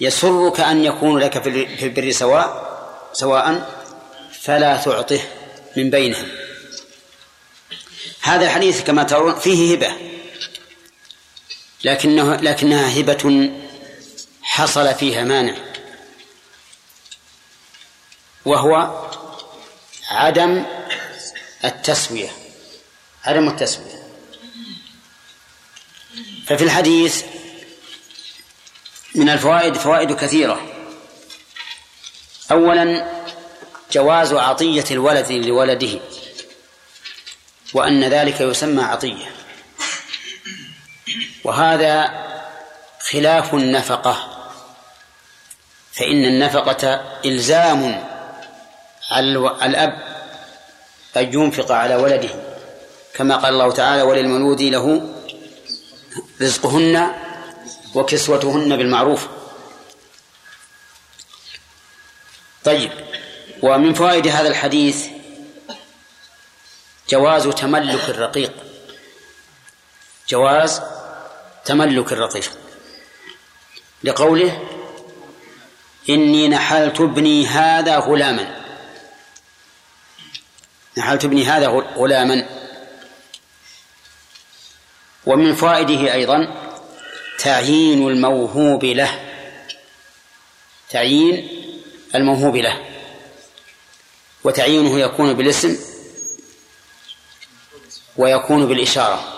[0.00, 2.66] يسرك أن يكون لك في ال- في البر سواء
[3.12, 3.70] سواء
[4.40, 5.20] فلا تعطه
[5.76, 6.28] من بينهم.
[8.22, 9.92] هذا الحديث كما ترون فيه هبة.
[11.84, 13.50] لكنه لكنها هبة
[14.46, 15.56] حصل فيها مانع
[18.44, 19.02] وهو
[20.10, 20.64] عدم
[21.64, 22.30] التسوية
[23.24, 24.02] عدم التسوية.
[26.46, 27.24] ففي الحديث
[29.14, 30.72] من الفوائد فوائد كثيرة.
[32.50, 33.12] أولا
[33.92, 36.00] جواز عطية الولد لولده
[37.74, 39.32] وأن ذلك يسمى عطية.
[41.44, 42.26] وهذا
[43.00, 44.35] خلاف النفقة.
[45.96, 48.04] فإن النفقة إلزام
[49.10, 50.16] على الأب
[51.16, 52.30] أن ينفق على ولده
[53.14, 55.14] كما قال الله تعالى وللمولود له
[56.42, 57.12] رزقهن
[57.94, 59.28] وكسوتهن بالمعروف.
[62.64, 62.92] طيب
[63.62, 65.06] ومن فوائد هذا الحديث
[67.08, 68.52] جواز تملك الرقيق.
[70.28, 70.82] جواز
[71.64, 72.50] تملك الرقيق.
[74.04, 74.75] لقوله
[76.08, 78.64] إني نحلت ابني هذا غلاما.
[80.98, 82.48] نحلت ابني هذا غلاما.
[85.26, 86.54] ومن فوائده أيضا
[87.38, 89.20] تعيين الموهوب له.
[90.90, 91.48] تعيين
[92.14, 92.84] الموهوب له.
[94.44, 95.78] وتعيينه يكون بالاسم
[98.16, 99.32] ويكون بالإشارة.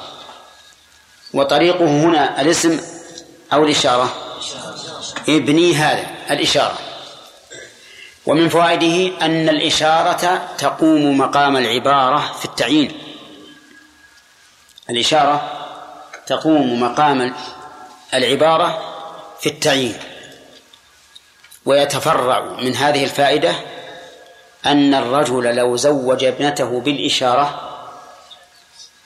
[1.34, 2.80] وطريقه هنا الاسم
[3.52, 4.34] أو الإشارة؟
[5.28, 6.17] ابني هذا.
[6.30, 6.78] الإشارة.
[8.26, 12.98] ومن فوائده أن الإشارة تقوم مقام العبارة في التعيين.
[14.90, 15.50] الإشارة
[16.26, 17.34] تقوم مقام
[18.14, 18.94] العبارة
[19.40, 19.98] في التعيين.
[21.64, 23.54] ويتفرع من هذه الفائدة
[24.66, 27.74] أن الرجل لو زوج ابنته بالإشارة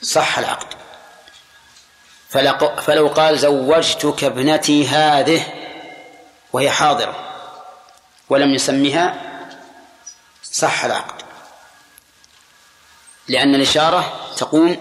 [0.01, 0.67] صح العقد.
[2.81, 5.62] فلو قال زوجتك ابنتي هذه
[6.53, 7.15] وهي حاضرة
[8.29, 9.21] ولم يسمها
[10.43, 11.23] صح العقد
[13.27, 14.77] لأن الإشارة تقوم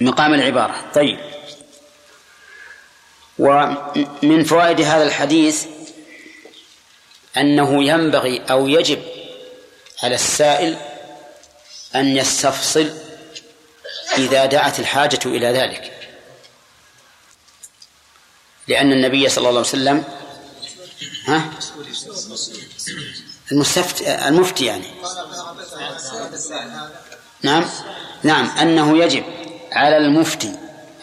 [0.00, 0.90] مقام العبارة.
[0.94, 1.18] طيب.
[3.38, 5.66] ومن فوائد هذا الحديث
[7.36, 9.02] أنه ينبغي أو يجب
[10.02, 10.76] على السائل
[11.94, 12.98] أن يستفصل
[14.18, 16.10] إذا دعت الحاجة إلى ذلك.
[18.68, 20.19] لأن النبي صلى الله عليه وسلم
[21.30, 21.50] ها؟
[23.52, 24.86] المستفت المفتي يعني.
[27.42, 27.64] نعم؟
[28.22, 29.24] نعم أنه يجب
[29.72, 30.52] على المفتي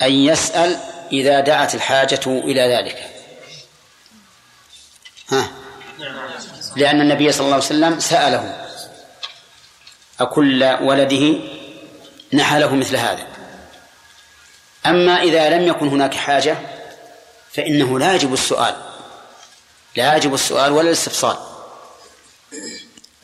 [0.01, 0.79] أن يسأل
[1.11, 3.09] إذا دعت الحاجة إلى ذلك.
[5.29, 5.51] ها؟
[6.75, 8.67] لأن النبي صلى الله عليه وسلم سأله
[10.19, 11.39] أكل ولده
[12.33, 13.27] نحله مثل هذا.
[14.85, 16.57] أما إذا لم يكن هناك حاجة
[17.53, 18.86] فإنه لا يجب السؤال.
[19.97, 21.37] لا يجب السؤال ولا الاستفصال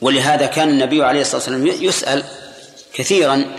[0.01, 2.23] ولهذا كان النبي عليه الصلاة والسلام يسأل
[2.93, 3.57] كثيرا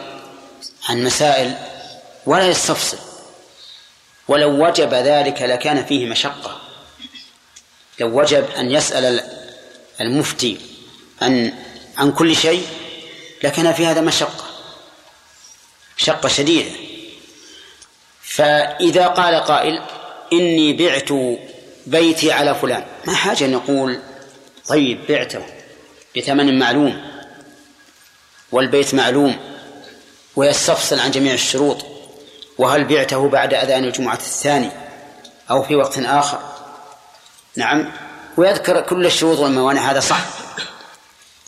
[0.88, 1.54] عن مسائل
[2.26, 2.98] ولا يستفصل
[4.28, 6.60] ولو وجب ذلك لكان فيه مشقة.
[8.00, 9.20] لو وجب أن يسأل
[10.00, 10.60] المفتي
[11.22, 11.52] عن
[11.96, 12.66] عن كل شيء
[13.44, 14.44] لكان في هذا مشقة.
[15.98, 16.70] مشقة شديدة.
[18.22, 19.82] فإذا قال قائل
[20.32, 21.10] إني بعت
[21.86, 22.84] بيتي على فلان.
[23.06, 24.00] ما حاجة أن يقول
[24.68, 25.42] طيب بعته.
[26.16, 27.10] بثمن معلوم.
[28.52, 29.36] والبيت معلوم.
[30.36, 31.86] ويستفصل عن جميع الشروط.
[32.58, 34.70] وهل بعته بعد أذان الجمعة الثاني؟
[35.50, 36.38] أو في وقت آخر؟
[37.56, 37.92] نعم.
[38.36, 39.90] ويذكر كل الشروط والموانع.
[39.90, 40.20] هذا صح.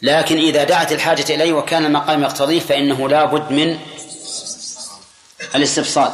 [0.03, 3.79] لكن إذا دعت الحاجة إليه وكان المقام يقتضيه فإنه لا بد من
[5.55, 6.13] الاستفصال.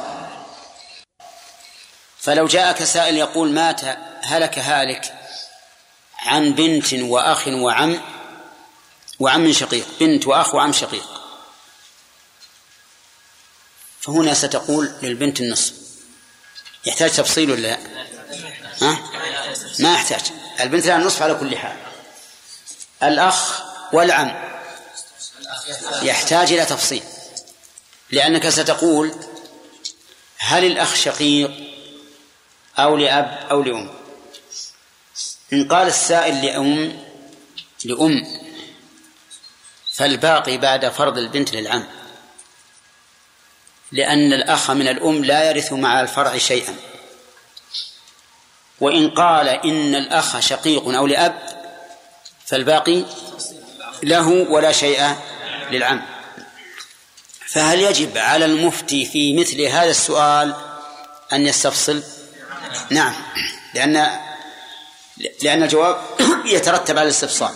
[2.18, 3.80] فلو جاءك سائل يقول مات
[4.24, 5.14] هلك هالك
[6.18, 8.00] عن بنت وأخ وعم
[9.18, 11.22] وعم شقيق بنت وأخ وعم شقيق.
[14.00, 15.72] فهنا ستقول للبنت النصف.
[16.84, 17.78] يحتاج تفصيل ولا لا؟
[18.82, 18.98] ها؟
[19.78, 20.20] ما يحتاج.
[20.60, 21.76] البنت لها النصف على كل حال.
[23.02, 24.52] الأخ والعم.
[26.02, 27.02] يحتاج إلى تفصيل.
[28.10, 29.14] لأنك ستقول
[30.38, 31.50] هل الأخ شقيق
[32.78, 34.01] أو لأب أو لأم؟
[35.52, 37.02] إن قال السائل لأم
[37.84, 38.26] لأم
[39.92, 41.86] فالباقي بعد فرض البنت للعم.
[43.92, 46.76] لأن الأخ من الأم لا يرث مع الفرع شيئا.
[48.80, 51.38] وإن قال إن الأخ شقيق أو لأب
[52.46, 53.04] فالباقي
[54.02, 55.16] له ولا شيء
[55.70, 56.02] للعم.
[57.46, 60.54] فهل يجب على المفتي في مثل هذا السؤال
[61.32, 62.02] أن يستفصل؟
[62.90, 63.14] نعم
[63.74, 64.20] لأن
[65.42, 66.00] لأن الجواب
[66.46, 67.54] يترتب على الاستفصال.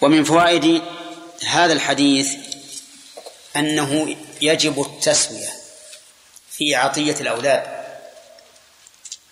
[0.00, 0.82] ومن فوائد
[1.46, 2.34] هذا الحديث
[3.56, 5.48] أنه يجب التسوية
[6.50, 7.78] في عطية الأولاد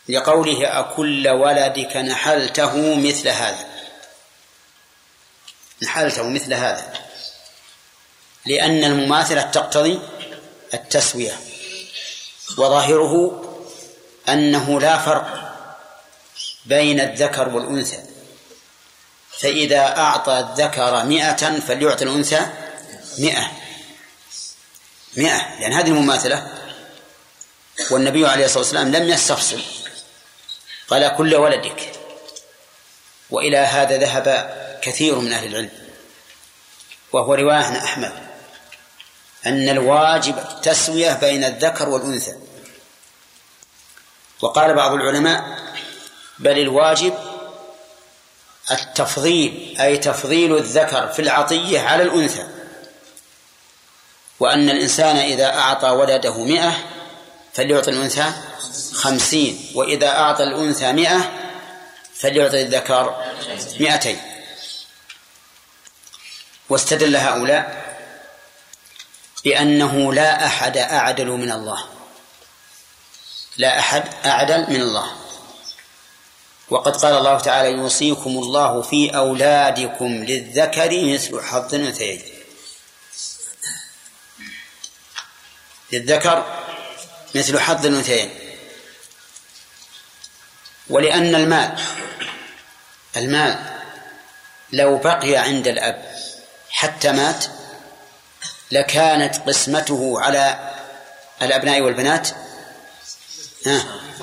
[0.08, 3.66] لقوله أكل ولدك نحلته مثل هذا.
[5.82, 6.92] نحلته مثل هذا.
[8.46, 10.00] لأن المماثلة تقتضي
[10.74, 11.40] التسوية
[12.58, 13.42] وظاهره
[14.28, 15.45] أنه لا فرق
[16.66, 17.98] بين الذكر والأنثى.
[19.38, 22.46] فإذا أعطى الذكر مئة فليعطي الأنثى
[23.18, 23.50] مئة.
[25.16, 25.58] مئة.
[25.60, 26.54] لأن هذه المماثلة.
[27.90, 29.62] والنبي عليه الصلاة والسلام لم يستفصل.
[30.88, 31.92] قال كل ولدك.
[33.30, 35.70] وإلى هذا ذهب كثير من أهل العلم.
[37.12, 38.12] وهو رواية عن أحمد.
[39.46, 42.36] أن الواجب تسوية بين الذكر والأنثى.
[44.40, 45.65] وقال بعض العلماء
[46.38, 47.14] بل الواجب
[48.70, 52.46] التفضيل أي تفضيل الذكر في العطية على الأنثى.
[54.40, 56.72] وأن الإنسان إذا أعطى ولده مئة
[57.54, 58.32] فليعطي الأنثى
[58.94, 61.32] خمسين وإذا أعطى الأنثى مئة
[62.14, 63.24] فليعطي الذكر
[63.80, 64.20] مئتين.
[66.68, 67.86] واستدل هؤلاء
[69.44, 71.84] بأنه لا أحد أعدل من الله.
[73.56, 75.25] لا أحد أعدل من الله.
[76.70, 82.22] وقد قال الله تعالى يوصيكم الله في أولادكم للذكر مثل حظ الأنثيين.
[85.92, 86.62] للذكر
[87.34, 88.30] مثل حظ الأنثيين.
[90.88, 91.80] ولأن المال
[93.16, 93.78] المال
[94.72, 96.16] لو بقي عند الأب
[96.70, 97.44] حتى مات
[98.70, 100.74] لكانت قسمته على
[101.42, 102.28] الأبناء والبنات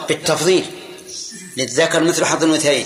[0.08, 0.83] بالتفضيل.
[1.58, 2.86] للذكر مثل حظ الأنثيين.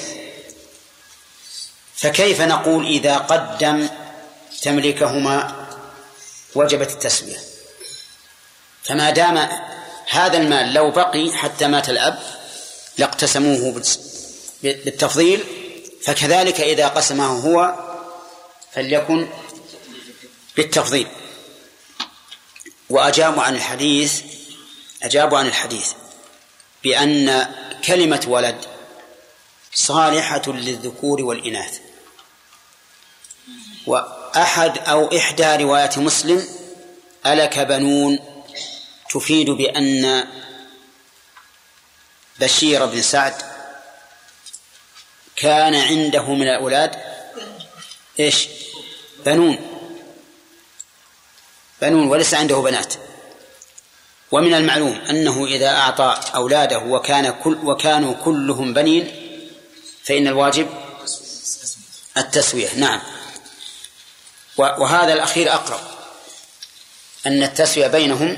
[1.95, 3.89] فكيف نقول إذا قدم
[4.61, 5.67] تمليكهما
[6.55, 7.37] وجبت التسوية
[8.83, 9.49] فما دام
[10.09, 12.19] هذا المال لو بقي حتى مات الأب
[12.97, 13.81] لاقتسموه
[14.63, 15.43] بالتفضيل
[16.03, 17.75] فكذلك إذا قسمه هو
[18.73, 19.27] فليكن
[20.57, 21.07] بالتفضيل.
[22.89, 24.21] وأجابوا عن الحديث
[25.03, 25.91] أجابوا عن الحديث
[26.83, 27.47] بأن
[27.87, 28.65] كلمة ولد
[29.73, 31.79] صالحة للذكور والإناث.
[33.85, 36.47] وأحد أو إحدى روايات مسلم
[37.25, 38.19] ألك بنون
[39.09, 40.27] تفيد بأن
[42.39, 43.33] بشير بن سعد
[45.35, 46.95] كان عنده من الأولاد
[48.19, 48.47] إيش؟
[49.25, 49.57] بنون.
[51.81, 52.93] بنون وليس عنده بنات.
[54.31, 59.11] ومن المعلوم أنه إذا أعطى أولاده وكان كل وكانوا كلهم بنين
[60.03, 60.67] فإن الواجب
[62.17, 62.69] التسوية.
[62.75, 63.01] نعم.
[64.57, 65.79] وهذا الأخير أقرب.
[67.25, 68.37] أن التسوية بينهم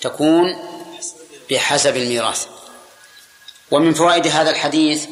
[0.00, 0.44] تكون
[1.50, 2.46] بحسب الميراث.
[3.70, 5.06] ومن فوائد هذا الحديث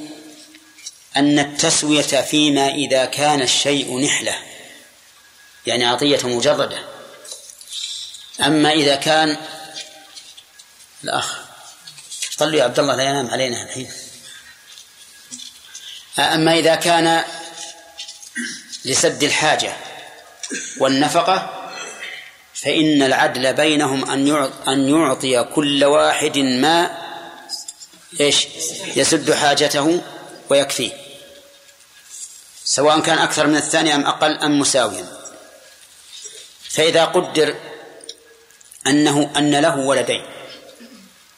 [1.17, 4.35] أن التسوية فيما إذا كان الشيء نحلة
[5.67, 6.79] يعني عطية مجردة.
[8.41, 9.37] أما إذا كان
[11.05, 11.39] الأخ.
[12.31, 13.93] صلوا يا عبد الله لا ينام علينا الحين.
[16.19, 17.25] أما إذا كان
[18.85, 19.77] لسد الحاجة
[20.81, 21.69] والنفقة
[22.55, 26.99] فإن العدل بينهم أن أن يعطي كل واحد ما
[28.21, 28.47] إيش؟
[28.97, 30.03] يسد حاجته
[30.51, 30.93] ويكفيه.
[32.65, 35.07] سواء كان أكثر من الثاني أم أقل أم مساويا.
[36.71, 37.57] فإذا قدر
[38.87, 40.38] أنه أن له ولدين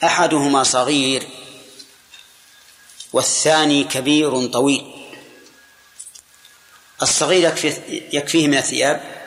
[0.05, 1.29] أحدهما صغير
[3.13, 4.95] والثاني كبير طويل.
[7.03, 7.83] الصغير يكفيه,
[8.13, 9.21] يكفيه من الثياب؟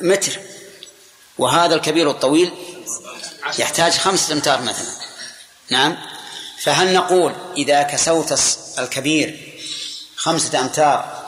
[0.00, 0.40] متر.
[1.38, 2.52] وهذا الكبير الطويل
[3.58, 4.94] يحتاج خمسة أمتار مثلا.
[5.70, 5.96] نعم.
[6.62, 8.34] فهل نقول إذا كسوت
[8.78, 9.58] الكبير
[10.16, 11.24] خمسة أمتار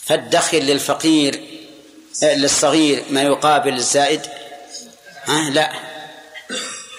[0.00, 1.44] فادخر للفقير
[2.22, 4.20] للصغير ما يقابل الزائد؟
[5.24, 5.93] ها؟ لا.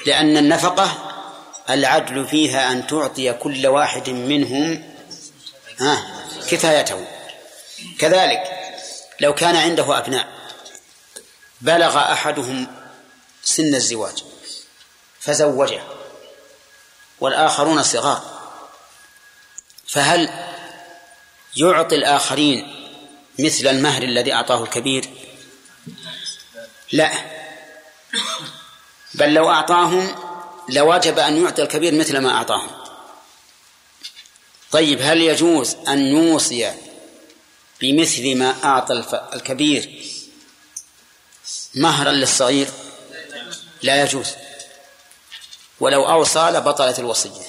[0.06, 1.12] لأن النفقة
[1.70, 4.84] العدل فيها أن تعطي كل واحد منهم
[5.80, 7.08] ها كفايته.
[8.00, 8.44] كذلك
[9.20, 10.28] لو كان عنده أبناء
[11.62, 12.68] بلغ أحدهم
[13.44, 14.24] سن الزواج
[15.20, 15.82] فزوجه
[17.20, 18.36] والآخرون صغار
[19.88, 20.30] فهل
[21.58, 22.88] يعطي الآخرين
[23.40, 25.10] مثل المهر الذي أعطاه الكبير؟
[26.92, 27.35] لا.
[29.16, 30.16] بل لو أعطاهم
[30.70, 32.70] لوجب أن يعطي الكبير مثل ما أعطاهم.
[34.72, 36.74] طيب هل يجوز أن يوصي
[37.82, 38.94] بمثل ما أعطى
[39.34, 40.06] الكبير
[41.76, 42.68] مهرا للصغير؟
[43.82, 44.28] لا يجوز.
[45.80, 47.46] ولو أوصى لبطلت الوصية.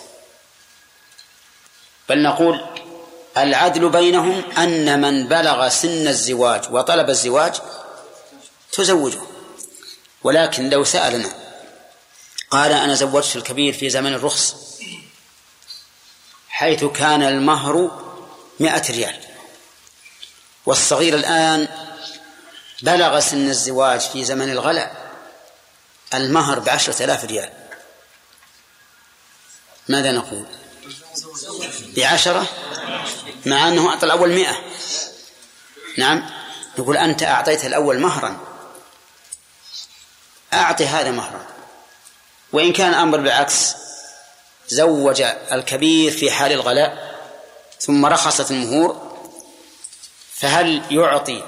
[2.09, 2.67] بل نقول
[3.37, 7.55] العدل بينهم أن من بلغ سن الزواج وطلب الزواج
[8.73, 9.21] تزوجه.
[10.23, 11.45] ولكن لو سألنا
[12.51, 14.55] قال أنا زوجت الكبير في زمن الرخص
[16.49, 18.03] حيث كان المهر
[18.61, 19.20] مئة ريال.
[20.66, 21.68] والصغير الآن
[22.82, 25.12] بلغ سن الزواج في زمن الغلاء
[26.14, 27.53] المهر بعشرة آلاف ريال.
[29.88, 30.47] ماذا نقول؟
[31.97, 32.47] بعشرة؟
[33.47, 34.62] مع أنه أعطى الأول مئة.
[35.99, 36.30] نعم؟
[36.78, 38.40] يقول أنت أعطيت الأول مهرا.
[40.53, 41.55] أعطي هذا مهرا.
[42.53, 43.74] وإن كان الأمر بالعكس
[44.68, 45.22] زوج
[45.53, 47.16] الكبير في حال الغلاء
[47.80, 49.16] ثم رخصت المهور
[50.34, 51.44] فهل يعطي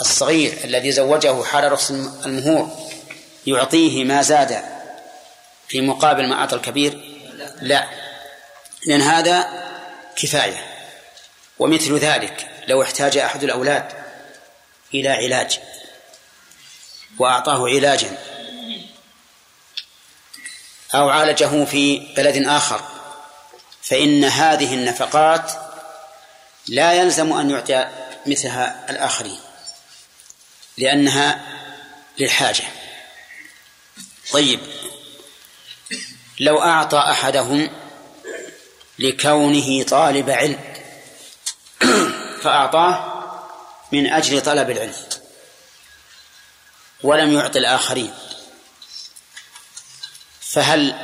[0.00, 2.70] الصغير الذي زوجه حال رخص المهور
[3.46, 4.62] يعطيه ما زاد
[5.68, 7.00] في مقابل ما أعطى الكبير؟
[7.60, 7.88] لا.
[8.86, 9.46] لأن هذا
[10.16, 10.66] كفاية.
[11.58, 13.84] ومثل ذلك لو احتاج أحد الأولاد
[14.94, 15.60] إلى علاج
[17.18, 18.18] وأعطاه علاجا
[20.94, 22.80] أو عالجه في بلد آخر.
[23.82, 25.52] فإن هذه النفقات
[26.68, 27.88] لا يلزم أن يعطي
[28.26, 29.40] مثلها الآخرين
[30.78, 31.40] لأنها
[32.18, 32.64] للحاجة.
[34.32, 34.60] طيب
[36.40, 37.70] لو أعطى أحدهم
[38.98, 40.60] لكونه طالب علم
[42.42, 43.14] فأعطاه
[43.92, 44.94] من أجل طلب العلم
[47.02, 48.14] ولم يعطي الآخرين.
[50.54, 50.94] فهل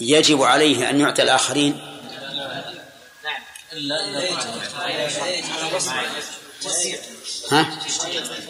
[0.00, 1.80] يجب عليه أن يعطي الآخرين؟
[7.50, 7.78] ها؟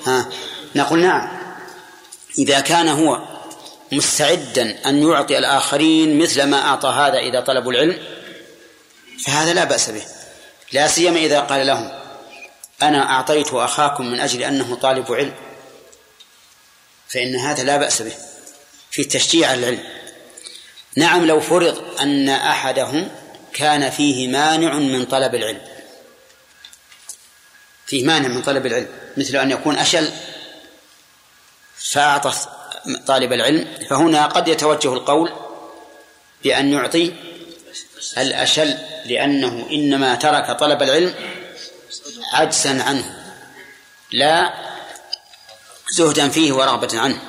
[0.07, 0.29] ها؟
[0.75, 1.41] نقول نعم.
[2.39, 3.23] إذا كان هو
[3.93, 7.99] مستعدا أن يعطي الآخرين مثل ما أعطى هذا إذا طلبوا العلم
[9.25, 10.03] فهذا لا بأس به.
[10.73, 11.93] لا سيما إذا قال لهم
[12.83, 15.35] أنا أعطيت أخاكم من أجل أنه طالب علم.
[17.09, 18.15] فإن هذا لا بأس به.
[18.91, 20.00] في تشجيع العلم.
[20.97, 23.09] نعم لو فرض أن أحدهم
[23.53, 25.61] كان فيه مانع من طلب العلم.
[27.87, 30.13] فيه مانع من طلب العلم مثل أن يكون أشل
[31.77, 32.33] فأعطى
[33.07, 33.69] طالب العلم.
[33.91, 35.33] فهنا قد يتوجه القول
[36.45, 37.15] بأن يعطي
[38.19, 41.15] الأشل لأنه إنما ترك طلب العلم
[42.33, 43.35] عجزا عنه
[44.13, 44.55] لا
[45.91, 47.23] زهدا فيه ورغبة عنه.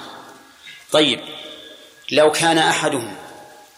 [0.91, 1.19] طيب
[2.11, 3.20] لو كان أحدهم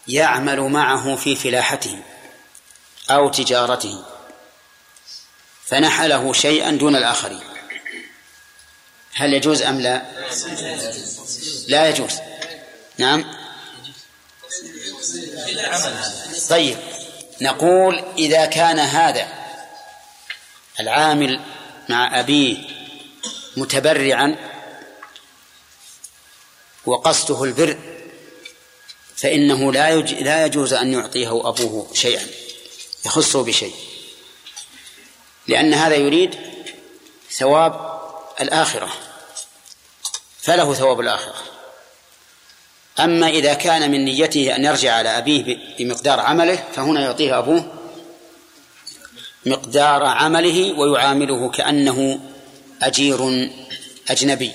[0.08, 1.98] يعمل معه في فلاحته
[3.10, 4.04] أو تجارته
[5.66, 7.40] فنحله شيئا دون الآخرين
[9.14, 10.02] هل يجوز أم لا؟
[11.68, 12.20] لا يجوز.
[12.98, 13.24] نعم.
[16.50, 16.78] طيب
[17.40, 19.28] نقول إذا كان هذا
[20.80, 21.40] العامل
[21.88, 22.56] مع أبيه
[23.56, 24.36] متبرعا
[26.86, 27.93] وقصده البر
[29.16, 29.96] فإنه لا.
[30.00, 32.26] لا يجوز أن يعطيه أبوه شيئا
[33.06, 33.74] يخصه بشيء.
[35.48, 36.38] لأن هذا يريد
[37.30, 38.00] ثواب
[38.40, 38.92] الآخرة
[40.40, 41.34] فله ثواب الآخرة.
[43.00, 47.72] أما إذا كان من نيته أن يرجع على أبيه بمقدار عمله فهنا يعطيه أبوه
[49.46, 52.20] مقدار عمله ويعامله كأنه
[52.82, 53.50] أجير
[54.08, 54.52] أجنبي.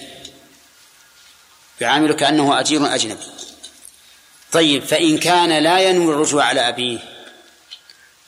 [1.82, 3.39] يعامل كأنه أجير أجنبي.
[4.52, 7.00] طيب فإن كان لا ينوي الرجوع على أبيه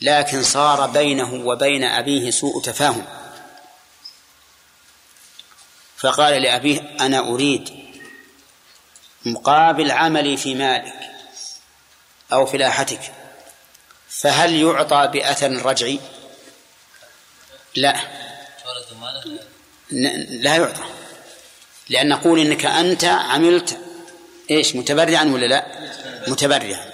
[0.02, 3.06] لكن صار بينه وبين أبيه سوء تفاهم.
[5.98, 7.70] فقال لأبيه أنا أريد
[9.26, 10.94] مقابل عملي في مالك
[12.34, 13.14] أو فلاحتك
[14.10, 16.00] فهل يعطى بأثر رجعي؟
[17.76, 17.96] لا.
[20.30, 20.84] لا يعطى
[21.90, 23.78] لأن نقول إنك أنت عملت
[24.52, 25.66] إيش متبرعا ولا لا؟
[26.28, 26.92] متبرعا.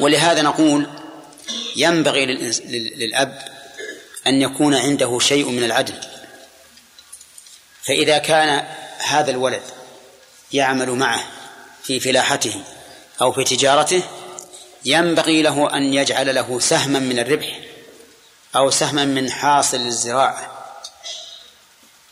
[0.00, 0.86] ولهذا نقول
[1.76, 2.26] ينبغي
[2.96, 3.42] للأب
[4.26, 5.94] أن يكون عنده شيء من العدل.
[7.82, 8.66] فإذا كان
[8.98, 9.62] هذا الولد
[10.52, 11.26] يعمل معه
[11.82, 12.62] في فلاحته
[13.20, 14.02] أو في تجارته
[14.84, 17.60] ينبغي له أن يجعل له سهما من الربح
[18.56, 20.54] أو سهما من حاصل الزراعة.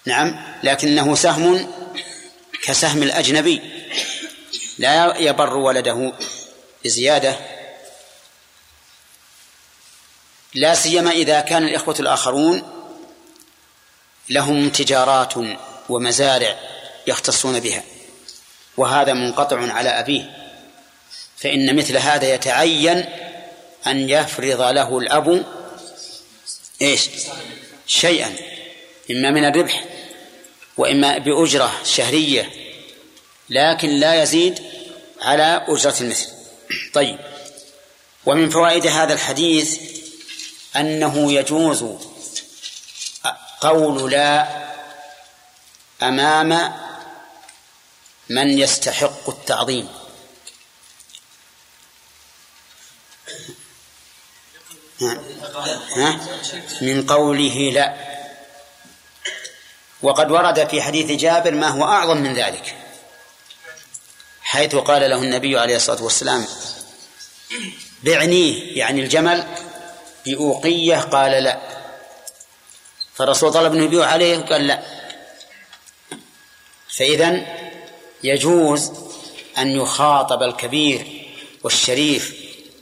[0.04, 1.72] نعم لكنه سهم
[2.66, 3.60] كسهم الأجنبي.
[4.78, 6.12] لا يبر ولده
[6.84, 7.36] بزيادة.
[10.54, 12.62] لا سيما إذا كان الإخوة الآخرون
[14.28, 15.34] لهم تجارات
[15.88, 16.58] ومزارع
[17.06, 17.82] يختصون بها
[18.76, 20.36] وهذا منقطع على أبيه.
[21.36, 23.04] فإن مثل هذا يتعين
[23.86, 25.46] أن يفرض له الأب
[26.82, 27.08] إيش؟
[27.86, 28.36] شيئا
[29.10, 29.84] إما من الربح.
[30.76, 32.50] وإما بأجرة شهرية
[33.50, 34.62] لكن لا يزيد
[35.22, 36.28] على أجرة المثل.
[36.94, 37.18] طيب.
[38.26, 39.80] ومن فوائد هذا الحديث
[40.76, 41.84] أنه يجوز
[43.60, 44.48] قول لا
[46.02, 46.72] أمام
[48.28, 49.88] من يستحق التعظيم.
[55.96, 56.20] ها؟
[56.80, 58.15] من قوله لا.
[60.02, 62.74] وقد ورد في حديث جابر ما هو أعظم من ذلك
[64.42, 66.46] حيث قال له النبي عليه الصلاة والسلام
[68.02, 69.46] بعنيه يعني الجمل
[70.26, 71.60] بأوقية قال لا.
[73.14, 74.82] فالرسول طلب أنه يبيع عليه قال لا.
[76.96, 77.46] فإذا
[78.22, 78.92] يجوز
[79.58, 81.26] أن يخاطب الكبير
[81.62, 82.34] والشريف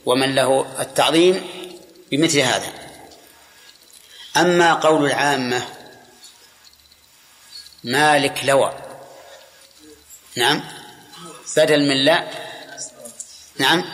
[0.05, 1.47] ومن له التعظيم
[2.11, 2.73] بمثل هذا.
[4.37, 5.65] أما قول العامة
[7.85, 8.73] مالك لوى.
[10.35, 10.63] نعم.
[11.57, 12.27] بدل من لا.
[13.57, 13.85] نعم.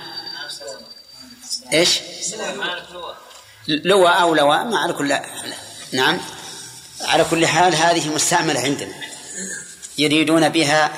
[1.74, 2.00] إيش؟
[3.68, 4.64] لوى أو لوى.
[4.64, 5.20] ما على كل
[5.92, 6.22] نعم.
[7.02, 8.94] على كل حال هذه مستعملة عندنا.
[9.98, 10.94] يريدون بها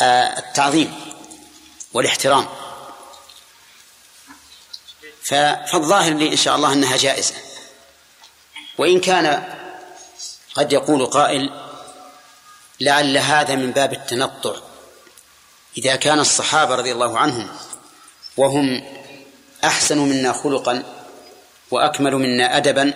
[0.00, 1.14] آه، التعظيم
[1.92, 2.48] والاحترام.
[5.22, 7.34] فالظاهر لي إن شاء الله أنها جائزة.
[8.78, 9.56] وإن كان
[10.54, 11.61] قد يقول قائل
[12.82, 14.54] لعل هذا من باب التنطع.
[15.78, 17.48] إذا كان الصحابة رضي الله عنهم
[18.36, 18.84] وهم
[19.64, 20.82] أحسن منا خلقا
[21.70, 22.94] وأكمل منا أدبا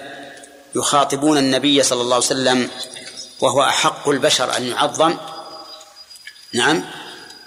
[0.74, 2.70] يخاطبون النبي صلى الله عليه وسلم
[3.40, 5.16] وهو أحق البشر أن يعظم
[6.52, 6.84] نعم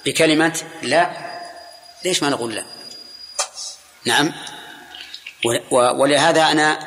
[0.06, 1.30] بكلمة لا
[2.06, 2.64] ليش ما نقول لا؟
[4.06, 4.34] نعم
[5.72, 6.80] ولهذا أنا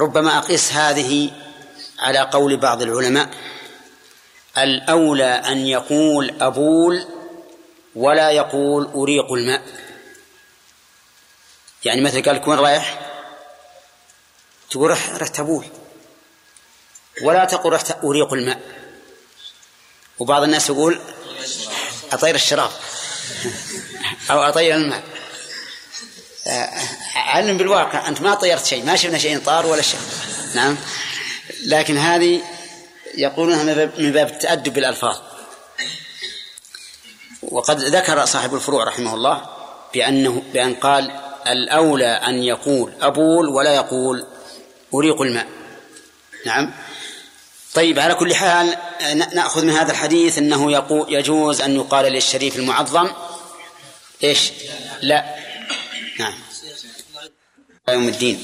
[0.00, 1.30] ربما أقيس هذه
[1.98, 3.30] على قول بعض العلماء
[4.58, 7.06] الأولى أن يقول أبول
[7.94, 9.62] ولا يقول أريق الماء.
[11.84, 13.00] يعني مثلا قال لك وين رايح؟
[14.70, 15.66] تقول رح رحت أبول
[17.22, 18.60] ولا تقول رحت أريق الماء.
[20.18, 21.00] وبعض الناس يقول
[22.12, 22.70] أطير الشراب
[24.30, 25.02] أو أطير الماء.
[27.16, 30.00] علم بالواقع أنت ما طيرت شيء ما شفنا شيء طار ولا شيء.
[30.54, 30.76] نعم.
[31.64, 32.42] لكن هذه
[33.18, 33.64] يقولونها
[33.98, 35.16] من باب التأدب بالألفاظ.
[37.42, 39.46] وقد ذكر صاحب الفروع رحمه الله
[39.94, 41.10] بأنه بأن قال
[41.46, 44.26] الأولى أن يقول أبول ولا يقول
[44.94, 45.46] أريق الماء.
[46.46, 46.72] نعم.
[47.74, 48.76] طيب على كل حال
[49.34, 53.10] نأخذ من هذا الحديث أنه يقول يجوز أن يقال للشريف المعظم
[54.24, 54.52] إيش؟
[55.02, 55.34] لا.
[56.18, 56.34] نعم.
[57.88, 58.42] يوم الدين.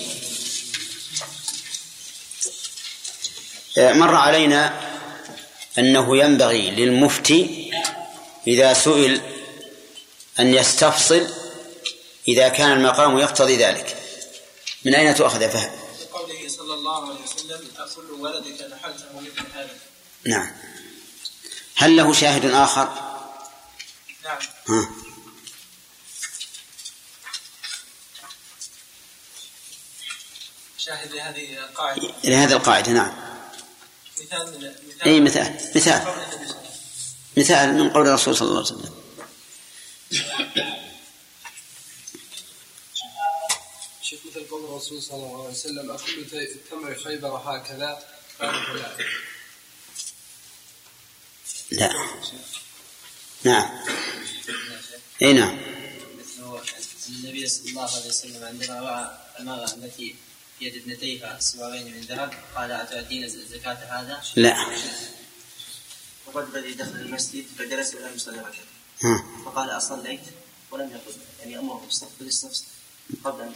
[3.81, 4.91] مر علينا
[5.79, 7.71] أنه ينبغي للمفتي
[8.47, 9.21] إذا سئل
[10.39, 11.29] أن يستفصل
[12.29, 13.97] إذا كان المقام يقتضي ذلك
[14.85, 15.71] من أين تؤخذ فهم؟
[16.13, 17.61] قوله صلى الله عليه وسلم
[17.97, 19.71] كل ولدك نحلته مثل هذا
[20.27, 20.51] نعم
[21.77, 22.89] هل له شاهد آخر؟
[24.25, 24.91] نعم ها.
[30.79, 33.30] شاهد لهذه القاعدة لهذه القاعدة نعم
[34.23, 36.15] مثال مثال أي مثال مثال.
[37.37, 38.95] مثال من قول الرسول صلى الله عليه وسلم.
[44.03, 47.99] شيخ مثل قول الرسول صلى الله عليه وسلم أكل تمر خيبر هكذا
[51.71, 51.91] لا لا.
[53.45, 53.85] نعم.
[55.23, 55.59] اي نعم.
[57.09, 59.11] النبي صلى الله عليه وسلم عندما راى
[59.41, 60.15] المراه التي
[60.61, 62.31] يد ابنتيها سوارين من ذهب.
[62.57, 64.57] قال اتؤدين زكاة هذا؟ لا.
[66.27, 68.61] وقد الذي دخل المسجد فجلس ولم يصلي ركعتين.
[69.05, 69.25] ها.
[69.45, 70.21] فقال أصليت؟
[70.71, 71.17] ولم يقل.
[71.41, 72.63] يعني أمره بالصف بالصف
[73.25, 73.53] قبل ان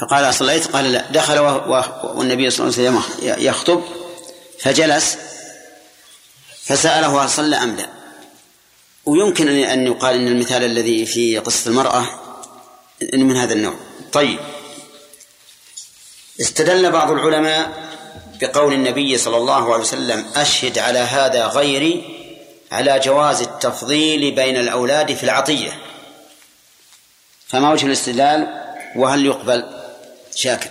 [0.00, 1.10] فقال أصليت؟ قال لا.
[1.10, 3.82] دخل والنبي صلى الله عليه وسلم يخطب
[4.60, 5.16] فجلس
[6.64, 7.90] فسأله هل صلى أم لا.
[9.04, 12.20] ويمكن أن- أن يقال أن المثال الذي في قصة المرأة
[13.14, 13.76] إن من هذا النوع.
[14.12, 14.38] طيب.
[16.40, 17.88] استدل بعض العلماء
[18.40, 22.18] بقول النبي صلى الله عليه وسلم أشهد على هذا غيري
[22.72, 25.78] على جواز التفضيل بين الأولاد في العطية.
[27.46, 28.64] فما وجه الاستدلال؟
[28.96, 29.64] وهل يقبل؟
[30.34, 30.70] شاكر.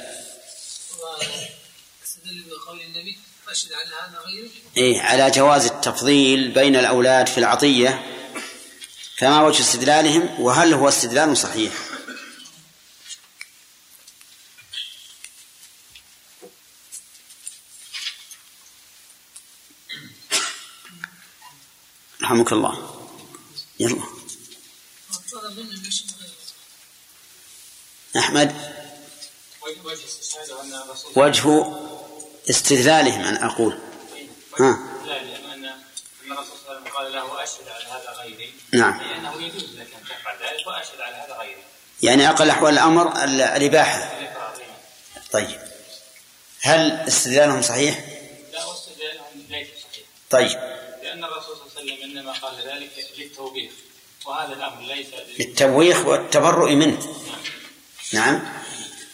[2.05, 3.17] استدل بقول النبي
[3.49, 8.01] أشهد على هذا غيره إيه على جواز التفضيل بين الأولاد في العطية.
[9.17, 11.71] فما وجه استدلالهم؟ وهل هو استدلال صحيح؟
[22.27, 23.05] رحمك الله.
[23.79, 24.03] يلا.
[28.17, 28.55] أحمد.
[31.15, 31.65] وجه
[32.49, 33.77] استدلالهم أن أقول.
[34.59, 34.79] ها.
[35.05, 35.65] لا ان
[36.31, 38.99] الرسول صلى الله عليه وسلم قال له اشهد على هذا غيري نعم.
[38.99, 41.63] انه يجوز لك ان تفعل ذلك واشهد على هذا غيري
[42.03, 44.19] يعني أقل أحوال الأمر ال- الإباحة.
[45.31, 45.59] طيب.
[46.61, 48.05] هل استدلالهم صحيح؟
[48.53, 50.05] لا واستدلالهم ليس صحيح.
[50.29, 50.76] طيب.
[51.17, 53.71] لأن الرسول صلى الله عليه وسلم إنما قال ذلك للتوبيخ
[54.25, 55.07] وهذا الأمر ليس
[55.39, 57.15] للتبويخ والتبرؤ منه.
[58.13, 58.41] نعم.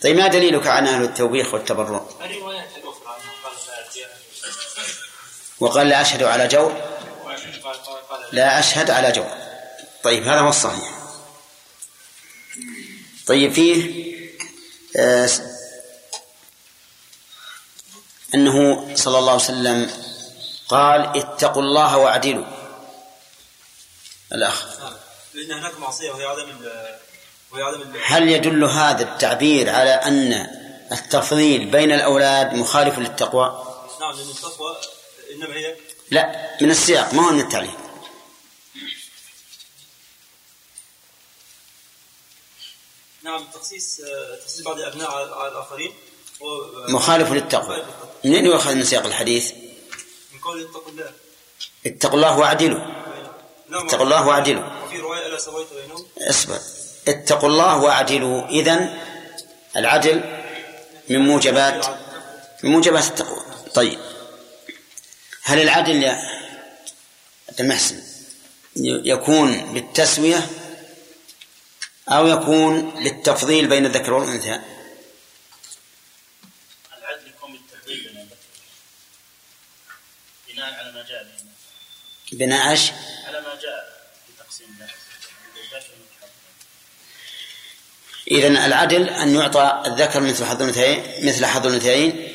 [0.01, 4.07] طيب ما دليلك عن أهل التوبيخ والتبرؤ؟ الروايات الأخرى أنه قال فاتيه
[5.59, 6.81] وقال لا أشهد على جور
[8.31, 9.31] لا أشهد على جور
[10.03, 10.99] طيب هذا هو الصحيح.
[13.27, 14.03] طيب فيه
[14.97, 15.29] آه
[18.35, 20.12] أنه صلى الله عليه وسلم
[20.73, 22.45] قال اتقوا الله وأعدلوا.
[24.33, 24.65] الأخ.
[25.33, 26.49] لأن هناك معصية وهي عدم
[27.51, 30.47] وهي عدم هل يدل هذا التعبير على أن
[30.91, 33.63] التفضيل بين الأولاد مخالف للتقوى؟
[34.01, 34.77] نعم لأن التقوى
[35.33, 35.75] إنما هي
[36.11, 37.71] لا من السياق ما هو من التعليل
[43.23, 44.01] نعم تخصيص
[44.41, 45.93] تخصيص بعض الابناء على الاخرين
[46.89, 47.83] مخالف للتقوى.
[48.25, 49.51] منين يؤخذ من سياق الحديث؟
[50.43, 51.11] قول اتقوا الله.
[51.85, 52.79] اتقوا الله واعدلوا.
[53.71, 54.83] اتقوا الله واعدلوا.
[54.85, 56.59] وفي رواية ألا سويت بينهم؟ اصبر
[57.07, 58.47] اتقوا الله واعدلوا.
[58.49, 58.99] إذن
[59.75, 60.23] العدل
[61.09, 61.85] من موجبات
[62.63, 63.43] من موجبات التقوى.
[63.73, 63.99] طيب.
[65.43, 66.11] هل العدل يا
[67.49, 67.95] عبد المحسن
[68.75, 70.49] ي- يكون بالتسوية
[72.09, 74.59] أو يكون بالتفضيل بين الذكر والأنثى
[76.97, 78.35] العدل يكون بالتفضيل بين الذكر
[80.47, 81.43] بناء على ما جاء به
[82.33, 82.91] بناء إيش؟
[83.27, 84.77] على ما جاء في تقسيم
[88.31, 92.33] إذا العدل أن يعطى الذكر مثل حظ الأنثيين مثل حظ الأنثيين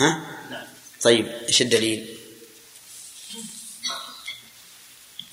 [0.00, 0.20] ها؟
[0.50, 0.66] نعم
[1.02, 2.18] طيب إيش الدليل؟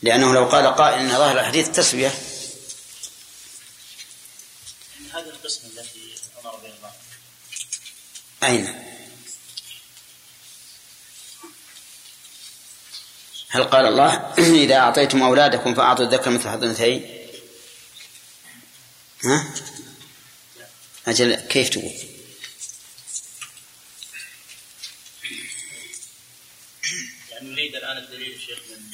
[0.01, 2.11] لأنه لو قال قائل أن ظاهر الحديث تسوية
[5.13, 6.91] هذا القسم التي أمر به الله
[8.43, 8.92] أين؟
[13.53, 14.33] هل قال الله
[14.65, 17.05] إذا أعطيتم أولادكم فأعطوا الذكر مثل حظ الأنثيين؟
[19.25, 19.45] ها؟
[21.07, 21.91] أجل كيف تقول؟
[27.31, 27.71] يعني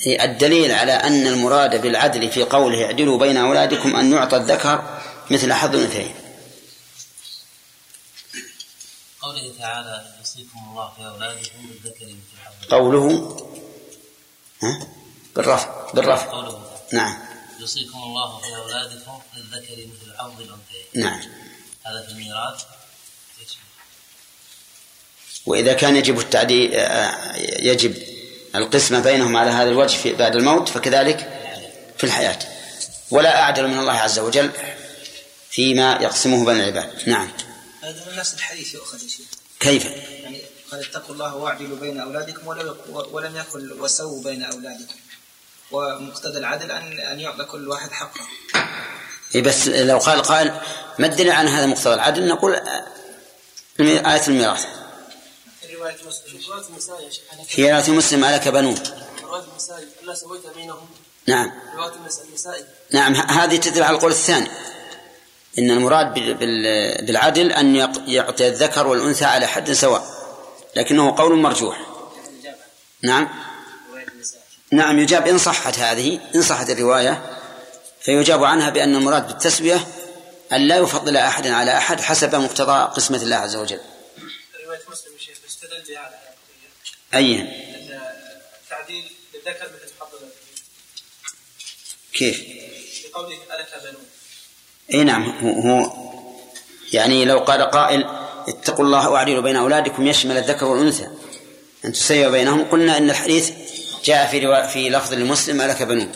[0.02, 5.02] هي الدليل على أن المراد بالعدل في قوله اعدلوا بين أولادكم أن يعطى الذكر
[5.32, 6.16] مثل حظ الأنثيين
[9.22, 13.49] قوله تعالى يوصيكم الله في أولادكم بالذكر مثل حظ قوله
[14.64, 14.88] ها؟
[15.36, 16.32] بالرفع بالرفع.
[16.32, 17.18] قوله تعالى نعم.
[17.60, 21.20] يوصيكم الله في أولادكم للذكر مثل حظ الأنثيين نعم.
[21.86, 22.62] هذا في الميراث؟
[25.46, 28.04] وإذا كان يجب التعدي آه، يجب
[28.56, 31.18] القسمة بينهم على هذا الوجه في بعد الموت فكذلك
[31.98, 32.40] في الحياة.
[33.12, 34.52] ولا أعدل من الله عز وجل
[35.50, 37.10] فيما يقسمه بين العباد.
[37.10, 37.32] نعم.
[37.84, 39.26] هذا من نفس الحديث يؤخذ يا شيخ.
[39.60, 40.42] كيف؟ يعني
[40.72, 44.96] قال اتقوا الله واعدلوا بين أولادكم ولم ولم يقل وسووا بين أولادكم.
[45.72, 48.22] ومقتضى العدل ان أن يعطى كل واحد حقه.
[49.36, 50.52] إيه بس لو قال قائل
[51.00, 52.86] ما الدليل عن هذا مقتضى العدل نقول آه،
[53.80, 54.66] آية الميراث.
[55.80, 56.40] رواية مسلم.
[57.50, 58.76] هي رواية مسلم عليك بنون
[59.24, 60.90] رواية المسائل ألا سويت بينهم؟
[61.28, 61.52] نعم.
[61.76, 61.94] رواية
[62.30, 64.48] المسائل نعم ه- هذه تدل على القول الثاني.
[65.60, 70.19] إن المراد بال- بال- بالعدل أن يق- يعطي الذكر والأنثى على حد سواء.
[70.76, 71.80] لكنه قول مرجوح.
[73.02, 73.30] نعم.
[74.72, 77.40] نعم يجاب إن صحت هذه إن صحت الرواية
[78.02, 79.88] فيجاب عنها بأن المراد بالتسوية
[80.52, 83.80] أن لا يفضل أحدا على أحد حسب مقتضى قسمة الله عز وجل.
[84.66, 86.16] رواية مسلم شيخ استدل بها على
[87.14, 87.42] أي.
[88.64, 90.08] التعديل للذكر مثل حظ
[92.14, 92.44] كيف؟
[93.12, 94.06] بقوله ألك بنون.
[94.94, 96.10] أي نعم هو
[96.94, 101.08] يعني لو قال قائل اتقوا الله واعدلوا بين أولادكم يشمل الذكر والأنثى.
[101.86, 102.64] أن تسيوا بينهم.
[102.64, 103.52] قلنا إن الحديث
[104.06, 104.68] جاء في.
[104.74, 106.12] في لفظ لمسلم لك بنون.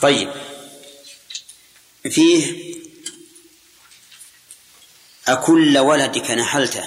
[0.00, 0.32] طيب.
[2.10, 2.68] فيه
[5.28, 6.84] أكل ولدك نحلته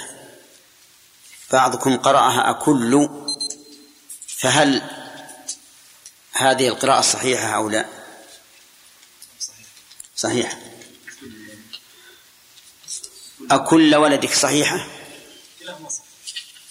[1.52, 3.08] بعضكم قرأها أكل.
[4.26, 4.82] فهل
[6.32, 7.86] هذه القراءة صحيحة أو لا؟
[10.16, 10.58] صحيح
[13.50, 14.86] أكل ولدك صحيحة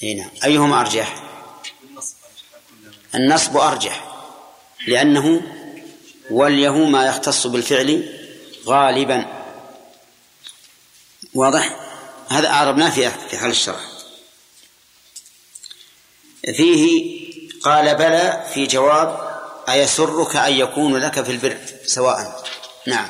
[0.04, 0.30] أي نعم.
[0.44, 1.24] أيهما أرجح؟
[3.16, 4.12] النصب أرجح
[4.88, 5.42] لأنه
[6.32, 8.20] وليه ما يختص بالفعل
[8.66, 9.26] غالبا.
[11.34, 11.80] واضح؟
[12.30, 13.80] هذا أعربناه في في حال الشرع.
[16.42, 17.02] فيه
[17.64, 19.32] قال بلى في جواب
[19.70, 22.44] أيسرك أن يكون لك في البر؟ سواء.
[22.88, 23.10] نعم.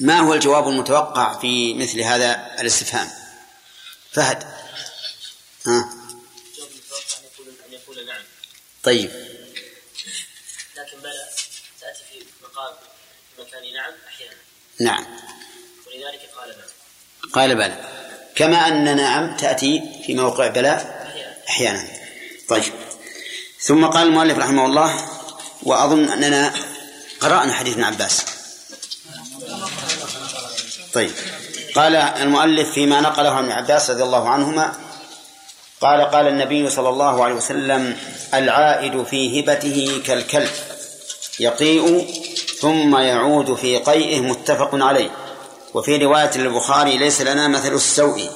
[0.00, 3.10] ما هو الجواب المتوقع في مثل هذا الاستفهام؟
[4.12, 4.42] فهد.
[5.66, 5.92] ها.
[6.50, 8.22] الجواب المتوقع أن يقول نعم
[8.82, 9.10] طيب.
[10.76, 11.28] لكن بلى
[11.80, 12.74] تأتي في مقام
[13.38, 14.36] مكان نعم أحيانا.
[14.80, 15.06] نعم.
[15.86, 16.68] ولذلك قال نعم.
[17.32, 17.88] قال بلى.
[18.36, 20.98] كما أن نعم تأتي في موقع بلاء
[21.48, 21.88] أحيانا.
[22.48, 22.72] طيب.
[23.60, 25.08] ثم قال المؤلف رحمه الله
[25.62, 26.54] وأظن أننا
[27.20, 28.37] قرأنا حديث ابن عباس.
[30.92, 31.10] طيب.
[31.74, 34.72] قال المؤلف فيما نقله عن ابن عباس رضي الله عنهما
[35.80, 37.96] قال قال النبي صلى الله عليه وسلم
[38.34, 40.50] العائد في هبته كالكلب
[41.40, 42.06] يقيء
[42.60, 45.10] ثم يعود في قيئه متفق عليه.
[45.74, 48.30] وفي رواية للبخاري ليس لنا مثل السوء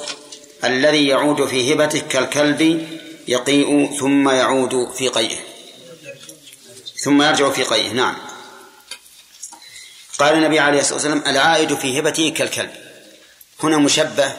[0.65, 2.89] الذي يعود في هبته كالكلب
[3.29, 5.39] يقيء ثم يعود في قيئه.
[6.97, 8.15] ثم يرجع في قيئه نعم.
[10.23, 12.71] قال النبي عليه الصلاة والسلام العائد في هبته كالكلب.
[13.63, 14.33] هنا مشبه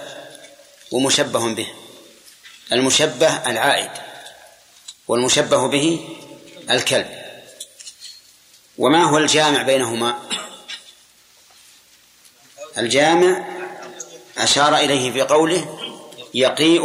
[0.91, 1.67] ومشبه به.
[2.71, 3.91] المشبه العائد
[5.07, 5.99] والمشبه به
[6.69, 7.07] الكلب.
[8.77, 10.19] وما هو الجامع بينهما؟
[12.77, 13.47] الجامع
[14.37, 15.79] أشار إليه في قوله
[16.33, 16.83] يقيء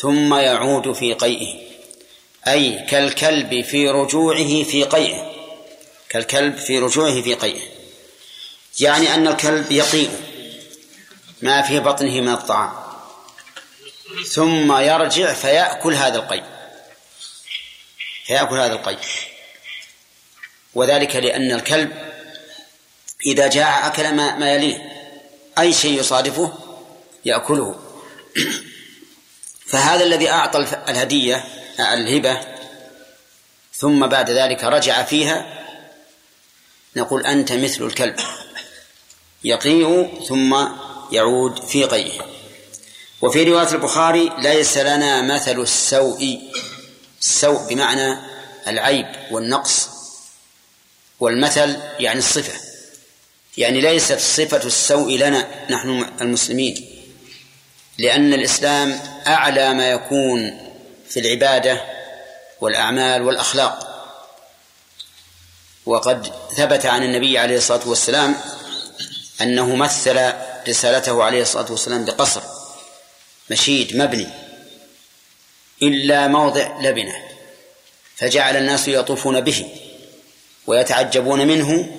[0.00, 1.66] ثم يعود في قيئه
[2.48, 5.32] أي كالكلب في رجوعه في قيئه
[6.08, 7.75] كالكلب في رجوعه في قيئه.
[8.80, 10.10] يعني أن الكلب يقيء
[11.42, 12.72] ما في بطنه من الطعام.
[14.28, 16.44] ثم يرجع فيأكل هذا القيء
[18.26, 18.98] فيأكل هذا القيء
[20.74, 22.06] وذلك لأن الكلب
[23.26, 24.92] إذا جاع أكل ما, ما يليه.
[25.58, 26.52] أي شيء يصادفه
[27.24, 27.80] يأكله.
[29.70, 30.58] فهذا الذي أعطى
[30.88, 31.44] الهدية
[31.78, 32.40] الهبة.
[33.74, 35.64] ثم بعد ذلك رجع فيها.
[36.96, 38.16] نقول أنت مثل الكلب.
[39.46, 40.66] يقيء ثم
[41.12, 42.26] يعود في قيئه
[43.22, 46.38] وفي رواية البخاري ليس لنا مثل السوء.
[47.20, 48.16] السوء بمعنى
[48.66, 49.88] العيب والنقص
[51.20, 52.60] والمثل يعني الصفة.
[53.56, 56.86] يعني ليست صفة السوء لنا نحن المسلمين
[57.98, 60.58] لأن الإسلام أعلى ما يكون
[61.08, 61.80] في العبادة
[62.60, 63.86] والأعمال والأخلاق.
[65.86, 68.36] وقد ثبت عن النبي عليه الصلاة والسلام
[69.40, 70.32] أنه مثل
[70.68, 72.42] رسالته عليه الصلاة والسلام بقصر
[73.50, 74.28] مشيد مبني
[75.82, 77.14] إلا موضع لبنة
[78.16, 79.66] فجعل الناس يطوفون به
[80.66, 81.96] ويتعجبون منه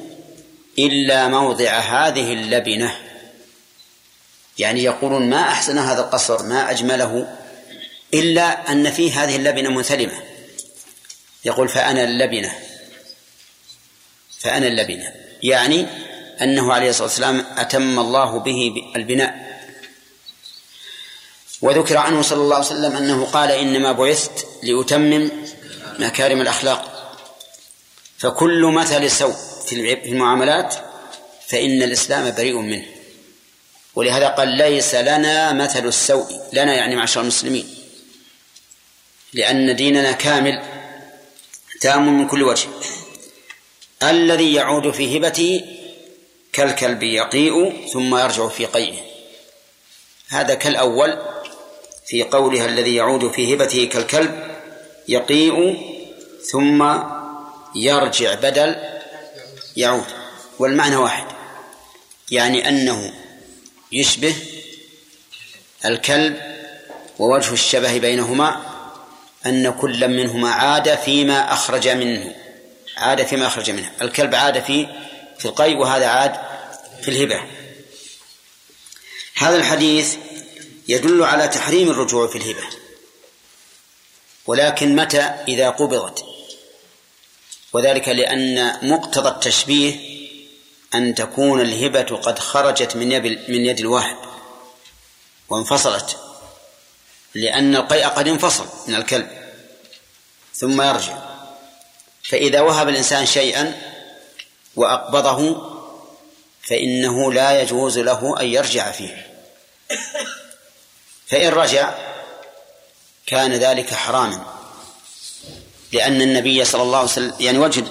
[0.80, 2.98] إلا موضع هذه اللبنة.
[4.58, 7.38] يعني يقولون ما أحسن هذا القصر ما أجمله
[8.14, 10.24] إلا أن فيه هذه اللبنة منثلمة
[11.46, 12.52] يقول فأنا اللبنة
[14.40, 15.14] فأنا اللبنة.
[15.44, 15.88] يعني
[16.42, 19.48] أنه عليه الصلاة والسلام أتم الله به البناء.
[21.62, 25.32] وذكر عنه صلى الله عليه وسلم أنه قال إنما بعثت لأتمم
[26.00, 26.94] مكارم الأخلاق.
[28.18, 29.36] فكل مثل سوء
[29.68, 30.76] في المعاملات
[31.48, 32.86] فإن الإسلام بريء منه.
[33.96, 37.76] ولهذا قال ليس لنا مثل السوء لنا يعني معشر المسلمين.
[39.34, 40.64] لأن ديننا كامل
[41.82, 42.68] تام من كل وجه.
[44.04, 45.77] الذي يعود في هبته
[46.58, 49.02] كالكلب يقيء ثم يرجع في قيئه.
[50.30, 51.18] هذا كالأول
[52.06, 54.58] في قولها الذي يعود في هبته كالكلب
[55.08, 55.78] يقيء
[56.52, 57.00] ثم
[57.76, 58.76] يرجع بدل
[59.78, 60.06] يعود.
[60.60, 61.26] والمعنى واحد
[62.32, 63.14] يعني أنه
[63.92, 64.36] يشبه
[65.86, 66.38] الكلب
[67.20, 68.62] ووجه الشبه بينهما
[69.46, 72.36] أن كل منهما عاد فيما أخرج منه
[72.98, 73.92] عاد فيما أخرج منه.
[74.02, 74.88] الكلب عاد في
[75.40, 76.36] في القي وهذا عاد
[77.02, 77.44] في الهبة.
[79.36, 80.16] هذا الحديث
[80.88, 82.64] يدل على تحريم الرجوع في الهبة.
[84.46, 86.26] ولكن متى؟ إذا قبضت.
[87.74, 90.18] وذلك لأن مقتضى التشبيه
[90.96, 94.18] أن تكون الهبة قد خرجت من يد من يد الواحد
[95.50, 96.18] وانفصلت.
[97.36, 99.28] لأن القيء قد انفصل من الكلب
[100.56, 101.18] ثم يرجع.
[102.24, 103.97] فإذا وهب الإنسان شيئا
[104.78, 105.62] وأقبضه
[106.62, 109.28] فإنه لا يجوز له أن يرجع فيه.
[111.28, 111.94] فإن رجع
[113.26, 114.46] كان ذلك حراما
[115.92, 117.84] لأن النبي صلى الله عليه وسلم يعني وجه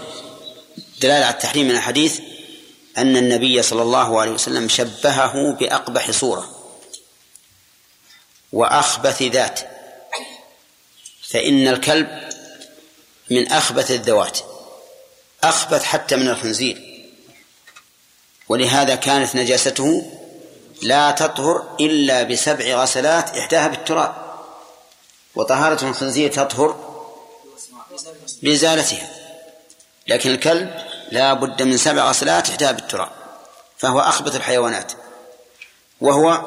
[1.01, 2.21] دلالة على التحريم من الحديث
[2.99, 6.73] أن النبي صلى الله عليه وسلم شبهه بأقبح صورة
[8.53, 9.61] وأخبث ذات
[11.29, 12.31] فإن الكلب
[13.31, 14.39] من أخبث الذوات.
[15.45, 16.87] أخبث حتى من الخنزير.
[18.49, 20.13] ولهذا كانت نجاسته
[20.83, 24.15] لا تطهر إلا بسبع غسلات إحداها بالتراب
[25.35, 26.97] وطهارة الخنزير تطهر
[28.43, 29.09] بإزالتها
[30.09, 30.75] لكن الكلب
[31.11, 33.11] لا بد من سبع غسلات إحداها بالتراب
[33.79, 34.93] فهو أخبث الحيوانات.
[36.01, 36.41] وهو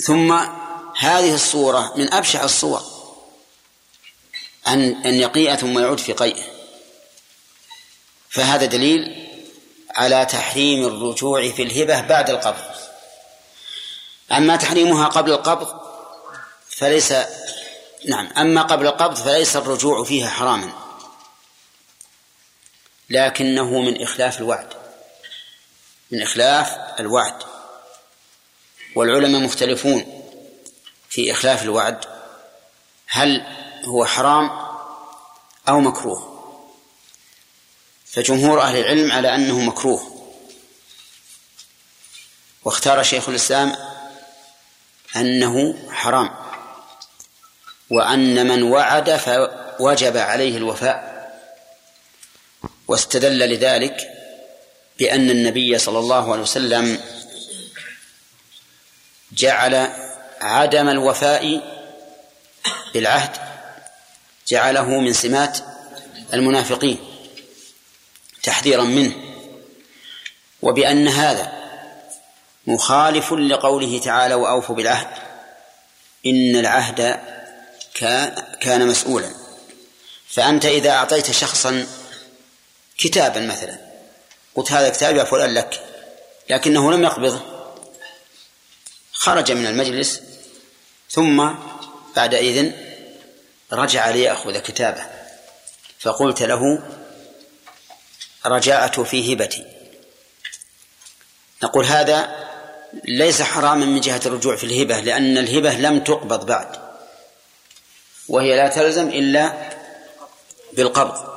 [0.00, 0.32] ثم
[0.98, 2.82] هذه الصورة من أبشع الصور
[4.66, 6.51] أن أن يقيء ثم يعود في قيئه.
[8.32, 9.28] فهذا دليل
[9.96, 12.74] على تحريم الرجوع في الهبة بعد القبض.
[14.32, 15.80] أما تحريمها قبل القبض
[16.68, 17.14] فليس
[18.08, 20.72] نعم أما قبل القبض فليس الرجوع فيها حراما
[23.10, 24.72] لكنه من إخلاف الوعد
[26.10, 27.42] من إخلاف الوعد.
[28.94, 30.24] والعلماء مختلفون
[31.08, 32.04] في إخلاف الوعد
[33.06, 33.46] هل
[33.84, 34.50] هو حرام
[35.68, 36.31] أو مكروه.
[38.12, 40.28] فجمهور أهل العلم على أنه مكروه.
[42.64, 43.76] واختار شيخ الإسلام
[45.16, 46.30] أنه حرام.
[47.90, 51.12] وأن من وعد فوجب عليه الوفاء.
[52.88, 53.96] واستدل لذلك
[54.98, 57.00] بأن النبي صلى الله عليه وسلم
[59.32, 59.92] جعل
[60.40, 61.60] عدم الوفاء
[62.94, 63.36] بالعهد
[64.48, 65.58] جعله من سمات
[66.32, 67.11] المنافقين.
[68.42, 69.14] تحذيرا منه
[70.62, 71.52] وبأن هذا
[72.66, 75.08] مخالف لقوله تعالى وأوفوا بالعهد
[76.26, 77.20] إن العهد
[78.60, 79.30] كان مسؤولا.
[80.28, 81.86] فأنت إذا أعطيت شخصا
[82.98, 83.78] كتابا مثلا
[84.54, 85.80] قلت هذا كتاب يا فلان لك
[86.50, 87.40] لكنه لم يقبضه
[89.12, 90.20] خرج من المجلس
[91.10, 91.50] ثم
[92.16, 92.72] بعد إذن
[93.72, 95.06] رجع ليأخذ كتابه
[96.00, 96.82] فقلت له
[98.46, 99.64] رجعت في هبتي.
[101.62, 102.42] نقول هذا
[103.04, 106.76] ليس حراما من جهة الرجوع في الهبة لأن الهبة لم تقبض بعد
[108.28, 109.70] وهي لا تلزم إلا
[110.72, 111.32] بالقبض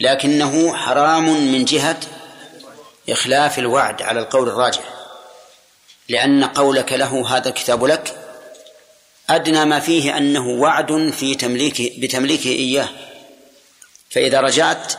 [0.00, 2.00] لكنه حرام من جهة
[3.08, 4.82] إخلاف الوعد على القول الراجح
[6.08, 8.18] لأن قولك له هذا الكتاب لك
[9.30, 12.88] أدنى ما فيه أنه وعد في تمليكه بتمليكه إياه.
[14.10, 14.92] فإذا رجعت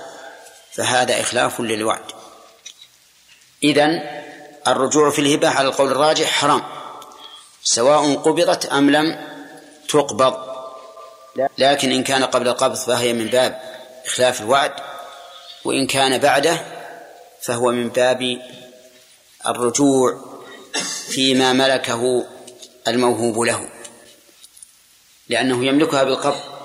[0.78, 2.04] فهذا إخلاف للوعد.
[3.64, 4.22] إذن
[4.68, 6.64] الرجوع في الهبة على القول الراجح حرام
[7.64, 9.28] سواء قبضت أم لم
[9.90, 10.48] تقبض.
[11.58, 13.62] لكن إن كان قبل القبض فهي من باب
[14.06, 14.72] إخلاف الوعد
[15.66, 16.66] وإن كان بعده
[17.42, 18.42] فهو من باب
[19.48, 20.22] الرجوع
[21.08, 22.26] فيما ملكه
[22.88, 23.70] الموهوب له
[25.30, 26.57] لأنه يملكها بالقبض.